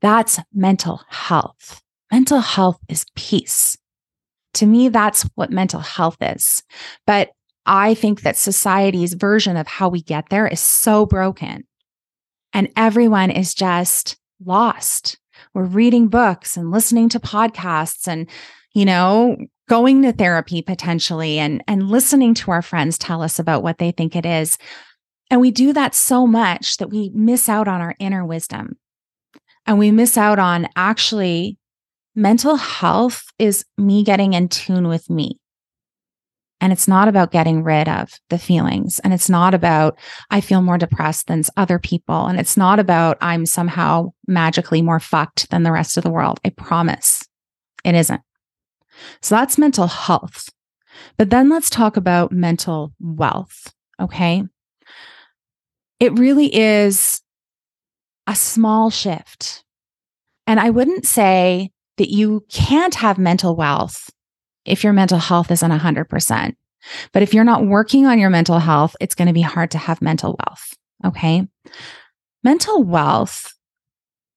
That's 0.00 0.38
mental 0.52 1.00
health. 1.08 1.82
Mental 2.12 2.40
health 2.40 2.78
is 2.88 3.04
peace. 3.14 3.76
To 4.54 4.66
me, 4.66 4.88
that's 4.88 5.22
what 5.34 5.50
mental 5.50 5.80
health 5.80 6.16
is. 6.20 6.62
But 7.06 7.30
I 7.66 7.94
think 7.94 8.22
that 8.22 8.36
society's 8.36 9.14
version 9.14 9.56
of 9.56 9.66
how 9.66 9.88
we 9.88 10.00
get 10.00 10.30
there 10.30 10.46
is 10.46 10.60
so 10.60 11.04
broken. 11.04 11.66
And 12.52 12.70
everyone 12.76 13.30
is 13.30 13.54
just 13.54 14.16
lost. 14.44 15.18
We're 15.52 15.64
reading 15.64 16.08
books 16.08 16.56
and 16.56 16.70
listening 16.70 17.08
to 17.10 17.20
podcasts 17.20 18.08
and, 18.08 18.28
you 18.72 18.84
know, 18.84 19.36
going 19.68 20.02
to 20.02 20.12
therapy 20.12 20.62
potentially 20.62 21.38
and, 21.38 21.62
and 21.68 21.88
listening 21.88 22.34
to 22.34 22.50
our 22.50 22.62
friends 22.62 22.98
tell 22.98 23.22
us 23.22 23.38
about 23.38 23.62
what 23.62 23.78
they 23.78 23.92
think 23.92 24.16
it 24.16 24.26
is. 24.26 24.58
And 25.30 25.40
we 25.40 25.50
do 25.50 25.72
that 25.74 25.94
so 25.94 26.26
much 26.26 26.78
that 26.78 26.88
we 26.88 27.10
miss 27.14 27.48
out 27.48 27.68
on 27.68 27.80
our 27.80 27.94
inner 27.98 28.24
wisdom. 28.24 28.76
And 29.66 29.78
we 29.78 29.90
miss 29.90 30.16
out 30.16 30.38
on 30.38 30.68
actually 30.74 31.58
mental 32.14 32.56
health 32.56 33.22
is 33.38 33.64
me 33.76 34.02
getting 34.02 34.32
in 34.32 34.48
tune 34.48 34.88
with 34.88 35.08
me. 35.10 35.38
And 36.60 36.72
it's 36.72 36.88
not 36.88 37.06
about 37.06 37.30
getting 37.30 37.62
rid 37.62 37.88
of 37.88 38.10
the 38.30 38.38
feelings. 38.38 38.98
And 39.00 39.14
it's 39.14 39.30
not 39.30 39.54
about, 39.54 39.96
I 40.30 40.40
feel 40.40 40.60
more 40.60 40.78
depressed 40.78 41.28
than 41.28 41.44
other 41.56 41.78
people. 41.78 42.26
And 42.26 42.40
it's 42.40 42.56
not 42.56 42.80
about, 42.80 43.16
I'm 43.20 43.46
somehow 43.46 44.10
magically 44.26 44.82
more 44.82 44.98
fucked 44.98 45.50
than 45.50 45.62
the 45.62 45.70
rest 45.70 45.96
of 45.96 46.02
the 46.02 46.10
world. 46.10 46.40
I 46.44 46.50
promise 46.50 47.22
it 47.84 47.94
isn't. 47.94 48.22
So 49.22 49.34
that's 49.34 49.58
mental 49.58 49.86
health. 49.86 50.48
But 51.16 51.30
then 51.30 51.48
let's 51.48 51.70
talk 51.70 51.96
about 51.96 52.32
mental 52.32 52.92
wealth. 53.00 53.72
Okay. 54.00 54.42
It 56.00 56.18
really 56.18 56.54
is 56.54 57.20
a 58.26 58.34
small 58.34 58.90
shift. 58.90 59.64
And 60.46 60.60
I 60.60 60.70
wouldn't 60.70 61.06
say 61.06 61.70
that 61.96 62.10
you 62.10 62.44
can't 62.50 62.94
have 62.94 63.18
mental 63.18 63.56
wealth 63.56 64.10
if 64.64 64.84
your 64.84 64.92
mental 64.92 65.18
health 65.18 65.50
isn't 65.50 65.70
100%. 65.70 66.54
But 67.12 67.22
if 67.22 67.34
you're 67.34 67.44
not 67.44 67.66
working 67.66 68.06
on 68.06 68.18
your 68.18 68.30
mental 68.30 68.58
health, 68.58 68.94
it's 69.00 69.14
going 69.14 69.26
to 69.26 69.34
be 69.34 69.42
hard 69.42 69.70
to 69.72 69.78
have 69.78 70.00
mental 70.00 70.38
wealth. 70.38 70.74
Okay. 71.04 71.46
Mental 72.44 72.82
wealth, 72.82 73.52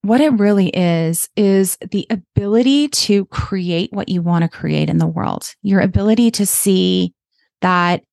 what 0.04 0.22
it 0.22 0.34
really 0.34 0.70
is, 0.70 1.30
is 1.36 1.78
the 1.92 2.08
ability 2.10 2.88
to 2.88 3.26
create 3.26 3.94
what 3.94 4.10
you 4.10 4.22
want 4.22 4.44
to 4.44 4.50
create 4.50 4.90
in 4.90 4.98
the 4.98 5.08
world, 5.08 5.54
your 5.62 5.80
ability 5.80 6.32
to 6.32 6.46
see 6.46 7.14
that 7.62 8.04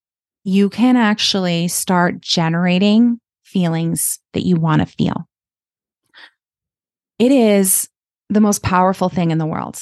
you 0.44 0.68
can 0.68 0.96
actually 0.96 1.68
start 1.68 2.20
generating 2.20 3.18
feelings 3.42 4.18
that 4.35 4.44
you 4.44 4.57
want 4.57 4.81
to 4.81 4.87
feel. 4.87 5.27
It 7.18 7.33
is 7.33 7.88
the 8.29 8.40
most 8.40 8.62
powerful 8.62 9.09
thing 9.09 9.31
in 9.31 9.38
the 9.38 9.46
world. 9.46 9.79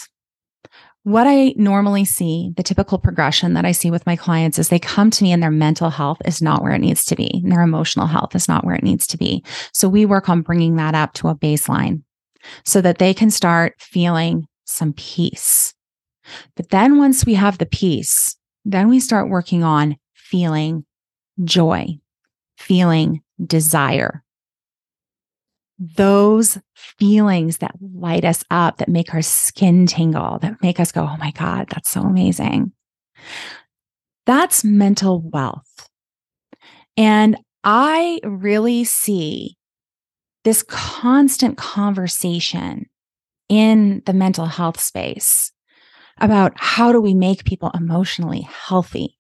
What 1.07 1.29
I 1.29 1.55
normally 1.57 2.05
see, 2.05 2.53
the 2.57 2.65
typical 2.65 2.99
progression 2.99 3.55
that 3.55 3.65
I 3.65 3.71
see 3.71 3.93
with 3.93 4.05
my 4.07 4.17
clients 4.17 4.59
is 4.59 4.71
they 4.71 4.81
come 4.81 5.09
to 5.13 5.23
me 5.23 5.31
and 5.31 5.41
their 5.41 5.53
mental 5.53 5.89
health 5.89 6.19
is 6.25 6.43
not 6.43 6.65
where 6.65 6.73
it 6.73 6.81
needs 6.81 7.05
to 7.05 7.15
be. 7.15 7.31
And 7.45 7.53
their 7.53 7.61
emotional 7.61 8.09
health 8.09 8.35
is 8.35 8.49
not 8.49 8.65
where 8.65 8.75
it 8.75 8.83
needs 8.83 9.07
to 9.07 9.17
be. 9.17 9.45
So 9.73 9.89
we 9.89 10.05
work 10.05 10.29
on 10.29 10.43
bringing 10.43 10.75
that 10.77 10.97
up 10.97 11.13
to 11.15 11.29
a 11.29 11.37
baseline 11.37 12.03
so 12.65 12.81
that 12.81 12.99
they 12.99 13.15
can 13.15 13.31
start 13.31 13.77
feeling 13.79 14.49
some 14.65 14.95
peace. 14.95 15.73
But 16.57 16.71
then 16.71 16.99
once 16.99 17.25
we 17.25 17.35
have 17.35 17.59
the 17.59 17.67
peace, 17.67 18.37
then 18.65 18.89
we 18.89 18.99
start 18.99 19.31
working 19.31 19.63
on 19.63 19.99
feeling 20.13 20.85
joy, 21.45 22.01
feeling 22.59 23.21
desire, 23.47 24.25
those 25.79 26.59
feelings 26.75 27.59
that 27.59 27.75
light 27.81 28.25
us 28.25 28.43
up, 28.51 28.79
that 28.79 28.89
make 28.89 29.13
our 29.15 29.23
skin 29.23 29.87
tingle, 29.87 30.39
that 30.41 30.63
make 30.63 30.81
us 30.81 30.93
go, 30.93 31.03
oh 31.03 31.17
my 31.19 31.31
God, 31.33 31.69
that's 31.69 31.91
so 31.91 32.01
amazing. 32.03 32.73
That's 34.25 34.65
mental 34.65 35.21
wealth. 35.23 35.89
And 36.97 37.37
I 37.63 38.21
really 38.25 38.85
see 38.85 39.57
this 40.45 40.63
constant 40.63 41.59
conversation 41.59 42.87
in 43.49 44.03
the 44.07 44.13
mental 44.13 44.47
health 44.47 44.81
space 44.81 45.53
about 46.21 46.53
how 46.57 46.93
do 46.93 47.01
we 47.01 47.15
make 47.15 47.45
people 47.45 47.71
emotionally 47.75 48.43
healthy? 48.43 49.16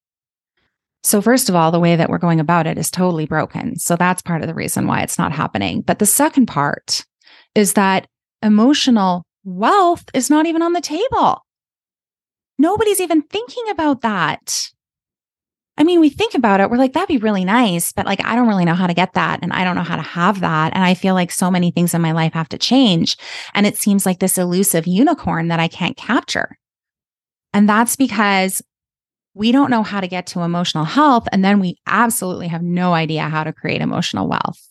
So, 1.06 1.22
first 1.22 1.48
of 1.48 1.54
all, 1.54 1.70
the 1.70 1.78
way 1.78 1.94
that 1.94 2.10
we're 2.10 2.18
going 2.18 2.40
about 2.40 2.66
it 2.66 2.76
is 2.76 2.90
totally 2.90 3.26
broken. 3.26 3.78
So, 3.78 3.94
that's 3.94 4.22
part 4.22 4.42
of 4.42 4.48
the 4.48 4.54
reason 4.54 4.88
why 4.88 5.02
it's 5.02 5.20
not 5.20 5.30
happening. 5.30 5.82
But 5.82 6.00
the 6.00 6.04
second 6.04 6.46
part 6.46 7.04
is 7.54 7.74
that 7.74 8.08
emotional 8.42 9.24
wealth 9.44 10.04
is 10.14 10.30
not 10.30 10.46
even 10.46 10.62
on 10.62 10.72
the 10.72 10.80
table. 10.80 11.42
Nobody's 12.58 13.00
even 13.00 13.22
thinking 13.22 13.68
about 13.70 14.00
that. 14.00 14.68
I 15.78 15.84
mean, 15.84 16.00
we 16.00 16.10
think 16.10 16.34
about 16.34 16.58
it, 16.58 16.70
we're 16.70 16.76
like, 16.76 16.94
that'd 16.94 17.06
be 17.06 17.18
really 17.18 17.44
nice, 17.44 17.92
but 17.92 18.06
like, 18.06 18.24
I 18.24 18.34
don't 18.34 18.48
really 18.48 18.64
know 18.64 18.74
how 18.74 18.88
to 18.88 18.94
get 18.94 19.12
that. 19.12 19.40
And 19.42 19.52
I 19.52 19.62
don't 19.62 19.76
know 19.76 19.82
how 19.82 19.96
to 19.96 20.02
have 20.02 20.40
that. 20.40 20.74
And 20.74 20.82
I 20.82 20.94
feel 20.94 21.14
like 21.14 21.30
so 21.30 21.52
many 21.52 21.70
things 21.70 21.94
in 21.94 22.02
my 22.02 22.10
life 22.12 22.32
have 22.32 22.48
to 22.48 22.58
change. 22.58 23.16
And 23.54 23.64
it 23.64 23.76
seems 23.76 24.06
like 24.06 24.18
this 24.18 24.38
elusive 24.38 24.88
unicorn 24.88 25.48
that 25.48 25.60
I 25.60 25.68
can't 25.68 25.96
capture. 25.96 26.58
And 27.52 27.68
that's 27.68 27.94
because 27.94 28.60
we 29.36 29.52
don't 29.52 29.70
know 29.70 29.82
how 29.82 30.00
to 30.00 30.08
get 30.08 30.26
to 30.26 30.40
emotional 30.40 30.86
health. 30.86 31.28
And 31.30 31.44
then 31.44 31.60
we 31.60 31.76
absolutely 31.86 32.48
have 32.48 32.62
no 32.62 32.94
idea 32.94 33.28
how 33.28 33.44
to 33.44 33.52
create 33.52 33.82
emotional 33.82 34.28
wealth. 34.28 34.66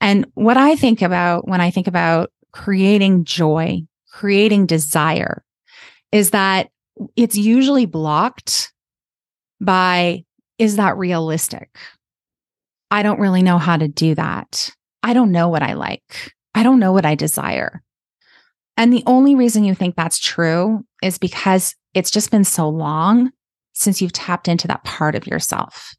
And 0.00 0.26
what 0.32 0.56
I 0.56 0.74
think 0.74 1.02
about 1.02 1.46
when 1.46 1.60
I 1.60 1.70
think 1.70 1.86
about 1.86 2.32
creating 2.50 3.24
joy, 3.24 3.82
creating 4.10 4.64
desire, 4.64 5.44
is 6.12 6.30
that 6.30 6.70
it's 7.14 7.36
usually 7.36 7.84
blocked 7.84 8.72
by 9.60 10.24
is 10.58 10.76
that 10.76 10.96
realistic? 10.96 11.68
I 12.90 13.02
don't 13.02 13.20
really 13.20 13.42
know 13.42 13.58
how 13.58 13.76
to 13.76 13.86
do 13.86 14.14
that. 14.14 14.70
I 15.02 15.12
don't 15.12 15.30
know 15.30 15.48
what 15.48 15.62
I 15.62 15.74
like. 15.74 16.32
I 16.54 16.62
don't 16.62 16.80
know 16.80 16.92
what 16.92 17.04
I 17.04 17.16
desire. 17.16 17.82
And 18.78 18.94
the 18.94 19.04
only 19.06 19.34
reason 19.34 19.64
you 19.64 19.74
think 19.74 19.94
that's 19.94 20.18
true 20.18 20.86
is 21.02 21.18
because 21.18 21.74
it's 21.92 22.10
just 22.10 22.30
been 22.30 22.44
so 22.44 22.66
long 22.66 23.30
since 23.80 24.00
you've 24.00 24.12
tapped 24.12 24.48
into 24.48 24.68
that 24.68 24.84
part 24.84 25.14
of 25.14 25.26
yourself. 25.26 25.94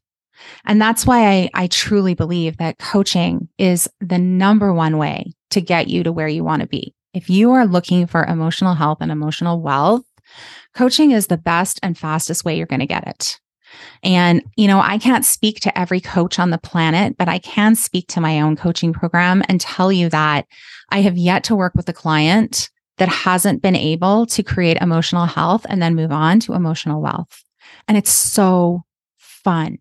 And 0.64 0.80
that's 0.80 1.06
why 1.06 1.26
I, 1.26 1.50
I 1.54 1.66
truly 1.68 2.14
believe 2.14 2.56
that 2.56 2.78
coaching 2.78 3.48
is 3.58 3.88
the 4.00 4.18
number 4.18 4.72
one 4.72 4.98
way 4.98 5.32
to 5.50 5.60
get 5.60 5.88
you 5.88 6.02
to 6.02 6.12
where 6.12 6.28
you 6.28 6.44
want 6.44 6.62
to 6.62 6.68
be. 6.68 6.94
If 7.14 7.28
you 7.28 7.52
are 7.52 7.66
looking 7.66 8.06
for 8.06 8.24
emotional 8.24 8.74
health 8.74 8.98
and 9.00 9.12
emotional 9.12 9.60
wealth, 9.60 10.04
coaching 10.74 11.10
is 11.10 11.26
the 11.26 11.36
best 11.36 11.78
and 11.82 11.96
fastest 11.96 12.44
way 12.44 12.56
you're 12.56 12.66
going 12.66 12.80
to 12.80 12.86
get 12.86 13.06
it. 13.06 13.38
And, 14.02 14.42
you 14.56 14.66
know, 14.66 14.80
I 14.80 14.98
can't 14.98 15.24
speak 15.24 15.60
to 15.60 15.78
every 15.78 16.00
coach 16.00 16.38
on 16.38 16.50
the 16.50 16.58
planet, 16.58 17.16
but 17.16 17.28
I 17.28 17.38
can 17.38 17.74
speak 17.74 18.08
to 18.08 18.20
my 18.20 18.40
own 18.40 18.56
coaching 18.56 18.92
program 18.92 19.42
and 19.48 19.60
tell 19.60 19.92
you 19.92 20.08
that 20.10 20.46
I 20.90 21.00
have 21.00 21.16
yet 21.16 21.44
to 21.44 21.56
work 21.56 21.74
with 21.74 21.88
a 21.88 21.92
client 21.92 22.70
that 22.98 23.08
hasn't 23.08 23.62
been 23.62 23.76
able 23.76 24.26
to 24.26 24.42
create 24.42 24.76
emotional 24.80 25.26
health 25.26 25.64
and 25.68 25.80
then 25.80 25.94
move 25.94 26.12
on 26.12 26.40
to 26.40 26.52
emotional 26.52 27.00
wealth. 27.00 27.41
And 27.88 27.96
it's 27.96 28.12
so 28.12 28.84
fun, 29.16 29.78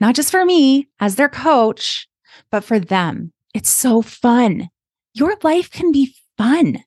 not 0.00 0.14
just 0.14 0.30
for 0.30 0.44
me 0.44 0.88
as 1.00 1.16
their 1.16 1.28
coach, 1.28 2.08
but 2.50 2.64
for 2.64 2.78
them. 2.78 3.32
It's 3.54 3.70
so 3.70 4.02
fun. 4.02 4.68
Your 5.14 5.36
life 5.42 5.70
can 5.70 5.92
be 5.92 6.14
fun. 6.36 6.84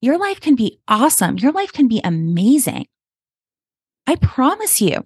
Your 0.00 0.16
life 0.16 0.40
can 0.40 0.54
be 0.54 0.80
awesome. 0.88 1.38
Your 1.38 1.52
life 1.52 1.72
can 1.72 1.88
be 1.88 2.00
amazing. 2.04 2.86
I 4.06 4.16
promise 4.16 4.80
you, 4.80 5.02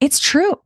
it's 0.00 0.18
true. 0.18 0.60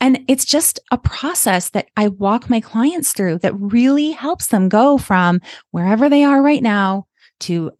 And 0.00 0.24
it's 0.28 0.44
just 0.44 0.80
a 0.90 0.98
process 0.98 1.70
that 1.70 1.88
I 1.96 2.08
walk 2.08 2.50
my 2.50 2.60
clients 2.60 3.12
through 3.12 3.38
that 3.38 3.54
really 3.54 4.10
helps 4.10 4.48
them 4.48 4.68
go 4.68 4.98
from 4.98 5.40
wherever 5.70 6.08
they 6.08 6.24
are 6.24 6.42
right 6.42 6.62
now 6.62 7.06
to 7.40 7.70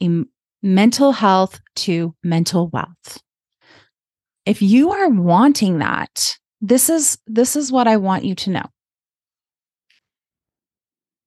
mental 0.62 1.12
health 1.12 1.60
to 1.76 2.14
mental 2.22 2.68
wealth 2.68 3.22
if 4.46 4.62
you 4.62 4.90
are 4.92 5.08
wanting 5.08 5.78
that, 5.78 6.38
this 6.60 6.90
is 6.90 7.18
this 7.26 7.56
is 7.56 7.72
what 7.72 7.88
I 7.88 7.96
want 7.96 8.24
you 8.24 8.34
to 8.36 8.50
know. 8.50 8.64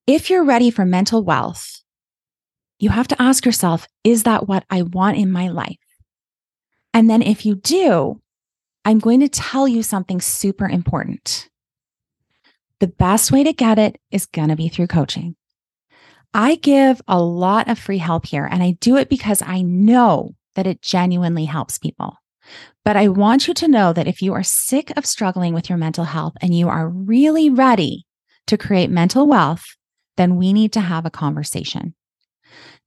If 0.06 0.30
you're 0.30 0.44
ready 0.44 0.70
for 0.70 0.86
mental 0.86 1.24
wealth, 1.24 1.82
you 2.78 2.90
have 2.90 3.08
to 3.08 3.22
ask 3.22 3.46
yourself, 3.46 3.88
is 4.04 4.24
that 4.24 4.48
what 4.48 4.66
I 4.70 4.82
want 4.82 5.18
in 5.18 5.32
my 5.32 5.48
life? 5.48 5.78
And 6.94 7.10
then 7.10 7.22
if 7.22 7.46
you 7.46 7.56
do, 7.56 8.22
I'm 8.86 9.00
going 9.00 9.22
to 9.22 9.30
tell 9.30 9.68
you 9.68 9.82
something 9.82 10.20
super 10.20 10.68
important. 10.68 11.50
The 12.80 12.88
best 12.88 13.32
way 13.32 13.44
to 13.46 13.54
get 13.54 13.80
it 13.80 13.98
is 14.12 14.26
going 14.26 14.50
to 14.50 14.58
be 14.58 14.68
through 14.68 14.88
coaching. 14.88 15.36
I 16.34 16.56
give 16.56 17.02
a 17.08 17.22
lot 17.22 17.70
of 17.70 17.80
free 17.80 18.00
help 18.00 18.26
here, 18.26 18.46
and 18.46 18.62
I 18.62 18.72
do 18.82 18.98
it 18.98 19.08
because 19.08 19.42
I 19.42 19.62
know 19.62 20.36
that 20.56 20.68
it 20.68 20.82
genuinely 20.82 21.46
helps 21.46 21.78
people. 21.78 22.18
But 22.84 22.98
I 22.98 23.08
want 23.08 23.48
you 23.48 23.54
to 23.54 23.68
know 23.68 23.94
that 23.94 24.08
if 24.08 24.22
you 24.22 24.34
are 24.34 24.44
sick 24.44 24.92
of 24.98 25.06
struggling 25.06 25.54
with 25.54 25.70
your 25.70 25.78
mental 25.78 26.06
health 26.06 26.34
and 26.42 26.58
you 26.58 26.68
are 26.68 26.90
really 26.90 27.50
ready 27.50 28.06
to 28.48 28.58
create 28.58 28.90
mental 28.90 29.28
wealth, 29.28 29.66
then 30.18 30.36
we 30.36 30.54
need 30.54 30.74
to 30.74 30.82
have 30.82 31.06
a 31.06 31.12
conversation. 31.12 31.96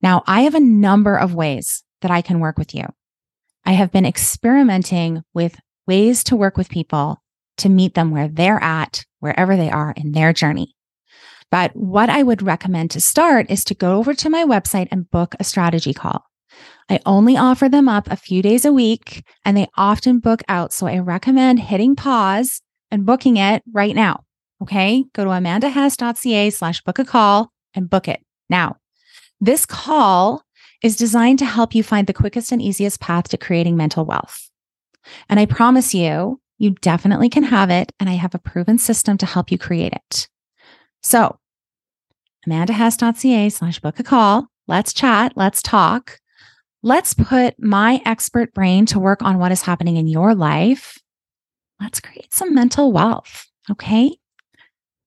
Now, 0.01 0.23
I 0.27 0.41
have 0.41 0.55
a 0.55 0.59
number 0.59 1.17
of 1.17 1.33
ways 1.33 1.83
that 2.01 2.11
I 2.11 2.21
can 2.21 2.39
work 2.39 2.57
with 2.57 2.75
you. 2.75 2.85
I 3.65 3.71
have 3.71 3.91
been 3.91 4.05
experimenting 4.05 5.23
with 5.33 5.59
ways 5.87 6.23
to 6.25 6.35
work 6.35 6.57
with 6.57 6.69
people 6.69 7.21
to 7.57 7.69
meet 7.69 7.95
them 7.95 8.11
where 8.11 8.27
they're 8.27 8.61
at, 8.61 9.03
wherever 9.19 9.57
they 9.57 9.71
are 9.71 9.93
in 9.97 10.11
their 10.11 10.31
journey. 10.31 10.75
But 11.49 11.75
what 11.75 12.09
I 12.09 12.23
would 12.23 12.41
recommend 12.41 12.91
to 12.91 13.01
start 13.01 13.49
is 13.49 13.63
to 13.65 13.73
go 13.73 13.97
over 13.97 14.13
to 14.13 14.29
my 14.29 14.43
website 14.43 14.89
and 14.91 15.09
book 15.09 15.33
a 15.39 15.43
strategy 15.43 15.93
call. 15.93 16.25
I 16.89 16.99
only 17.05 17.35
offer 17.35 17.67
them 17.67 17.89
up 17.89 18.09
a 18.09 18.15
few 18.15 18.41
days 18.41 18.63
a 18.63 18.71
week 18.71 19.25
and 19.43 19.57
they 19.57 19.67
often 19.75 20.19
book 20.19 20.41
out. 20.47 20.71
So 20.71 20.87
I 20.87 20.99
recommend 20.99 21.59
hitting 21.59 21.95
pause 21.95 22.61
and 22.91 23.05
booking 23.05 23.37
it 23.37 23.63
right 23.73 23.95
now. 23.95 24.23
Okay. 24.61 25.03
Go 25.13 25.25
to 25.25 25.31
amandahess.ca 25.31 26.49
slash 26.49 26.81
book 26.83 26.99
a 26.99 27.05
call 27.05 27.51
and 27.73 27.89
book 27.89 28.07
it 28.07 28.21
now. 28.49 28.77
This 29.39 29.65
call 29.65 30.43
is 30.81 30.95
designed 30.95 31.39
to 31.39 31.45
help 31.45 31.75
you 31.75 31.83
find 31.83 32.07
the 32.07 32.13
quickest 32.13 32.51
and 32.51 32.61
easiest 32.61 32.99
path 32.99 33.27
to 33.29 33.37
creating 33.37 33.75
mental 33.75 34.05
wealth. 34.05 34.49
And 35.29 35.39
I 35.39 35.45
promise 35.45 35.93
you, 35.93 36.39
you 36.57 36.71
definitely 36.81 37.29
can 37.29 37.43
have 37.43 37.69
it. 37.69 37.91
And 37.99 38.09
I 38.09 38.13
have 38.13 38.33
a 38.33 38.39
proven 38.39 38.77
system 38.77 39.17
to 39.19 39.25
help 39.25 39.51
you 39.51 39.57
create 39.57 39.93
it. 39.93 40.27
So, 41.01 41.39
amandahess.ca 42.47 43.49
slash 43.49 43.79
book 43.79 43.99
a 43.99 44.03
call. 44.03 44.47
Let's 44.67 44.93
chat. 44.93 45.33
Let's 45.35 45.61
talk. 45.61 46.19
Let's 46.83 47.15
put 47.15 47.55
my 47.59 48.01
expert 48.05 48.53
brain 48.53 48.85
to 48.87 48.99
work 48.99 49.23
on 49.23 49.39
what 49.39 49.51
is 49.51 49.63
happening 49.63 49.97
in 49.97 50.07
your 50.07 50.35
life. 50.35 50.97
Let's 51.81 51.99
create 51.99 52.33
some 52.33 52.53
mental 52.53 52.91
wealth. 52.91 53.47
Okay. 53.71 54.15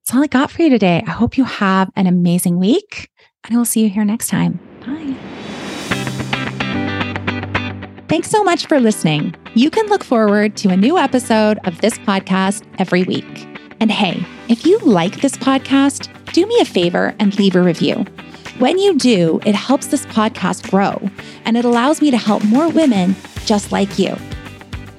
That's 0.02 0.16
all 0.16 0.24
I 0.24 0.26
got 0.26 0.50
for 0.50 0.62
you 0.62 0.70
today. 0.70 1.02
I 1.06 1.11
hope 1.11 1.38
you 1.38 1.44
have 1.44 1.90
an 1.94 2.09
amazing 2.09 2.59
week 2.59 3.09
and 3.44 3.54
I 3.54 3.56
will 3.56 3.64
see 3.64 3.83
you 3.83 3.88
here 3.88 4.04
next 4.04 4.28
time. 4.28 4.59
Bye. 4.80 5.16
Thanks 8.09 8.28
so 8.28 8.42
much 8.42 8.66
for 8.66 8.80
listening. 8.80 9.37
You 9.54 9.70
can 9.70 9.87
look 9.87 10.02
forward 10.02 10.56
to 10.59 10.70
a 10.70 10.76
new 10.76 10.98
episode 10.98 11.61
of 11.64 11.80
this 11.80 11.96
podcast 11.98 12.64
every 12.80 13.04
week. 13.04 13.46
And 13.78 13.92
hey, 13.92 14.20
if 14.48 14.66
you 14.66 14.78
like 14.80 15.20
this 15.20 15.37
podcast, 15.37 16.11
do 16.33 16.44
me 16.46 16.59
a 16.61 16.64
favor 16.64 17.14
and 17.20 17.38
leave 17.38 17.54
a 17.54 17.62
review. 17.62 18.04
When 18.60 18.78
you 18.78 18.96
do, 18.96 19.40
it 19.44 19.54
helps 19.54 19.88
this 19.88 20.06
podcast 20.06 20.70
grow 20.70 21.10
and 21.44 21.56
it 21.56 21.64
allows 21.64 22.00
me 22.00 22.10
to 22.12 22.16
help 22.16 22.44
more 22.44 22.68
women 22.68 23.16
just 23.44 23.72
like 23.72 23.98
you. 23.98 24.14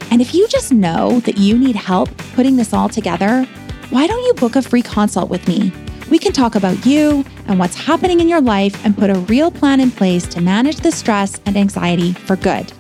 And 0.09 0.19
if 0.19 0.33
you 0.33 0.47
just 0.49 0.73
know 0.73 1.21
that 1.21 1.37
you 1.37 1.57
need 1.57 1.75
help 1.75 2.09
putting 2.33 2.57
this 2.57 2.73
all 2.73 2.89
together, 2.89 3.45
why 3.91 4.07
don't 4.07 4.25
you 4.25 4.33
book 4.33 4.55
a 4.55 4.61
free 4.61 4.81
consult 4.81 5.29
with 5.29 5.47
me? 5.47 5.71
We 6.09 6.19
can 6.19 6.33
talk 6.33 6.55
about 6.55 6.85
you 6.85 7.23
and 7.47 7.59
what's 7.59 7.75
happening 7.75 8.19
in 8.19 8.27
your 8.27 8.41
life 8.41 8.83
and 8.83 8.97
put 8.97 9.09
a 9.09 9.19
real 9.19 9.51
plan 9.51 9.79
in 9.79 9.91
place 9.91 10.25
to 10.27 10.41
manage 10.41 10.77
the 10.77 10.91
stress 10.91 11.39
and 11.45 11.55
anxiety 11.55 12.13
for 12.13 12.35
good 12.35 12.73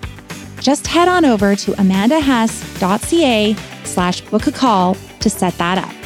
just 0.61 0.85
head 0.87 1.07
on 1.07 1.25
over 1.25 1.55
to 1.55 1.71
amandahess.ca 1.71 3.55
slash 3.83 4.21
book 4.21 4.47
a 4.47 4.51
call 4.51 4.95
to 5.19 5.29
set 5.29 5.57
that 5.57 5.77
up. 5.77 6.00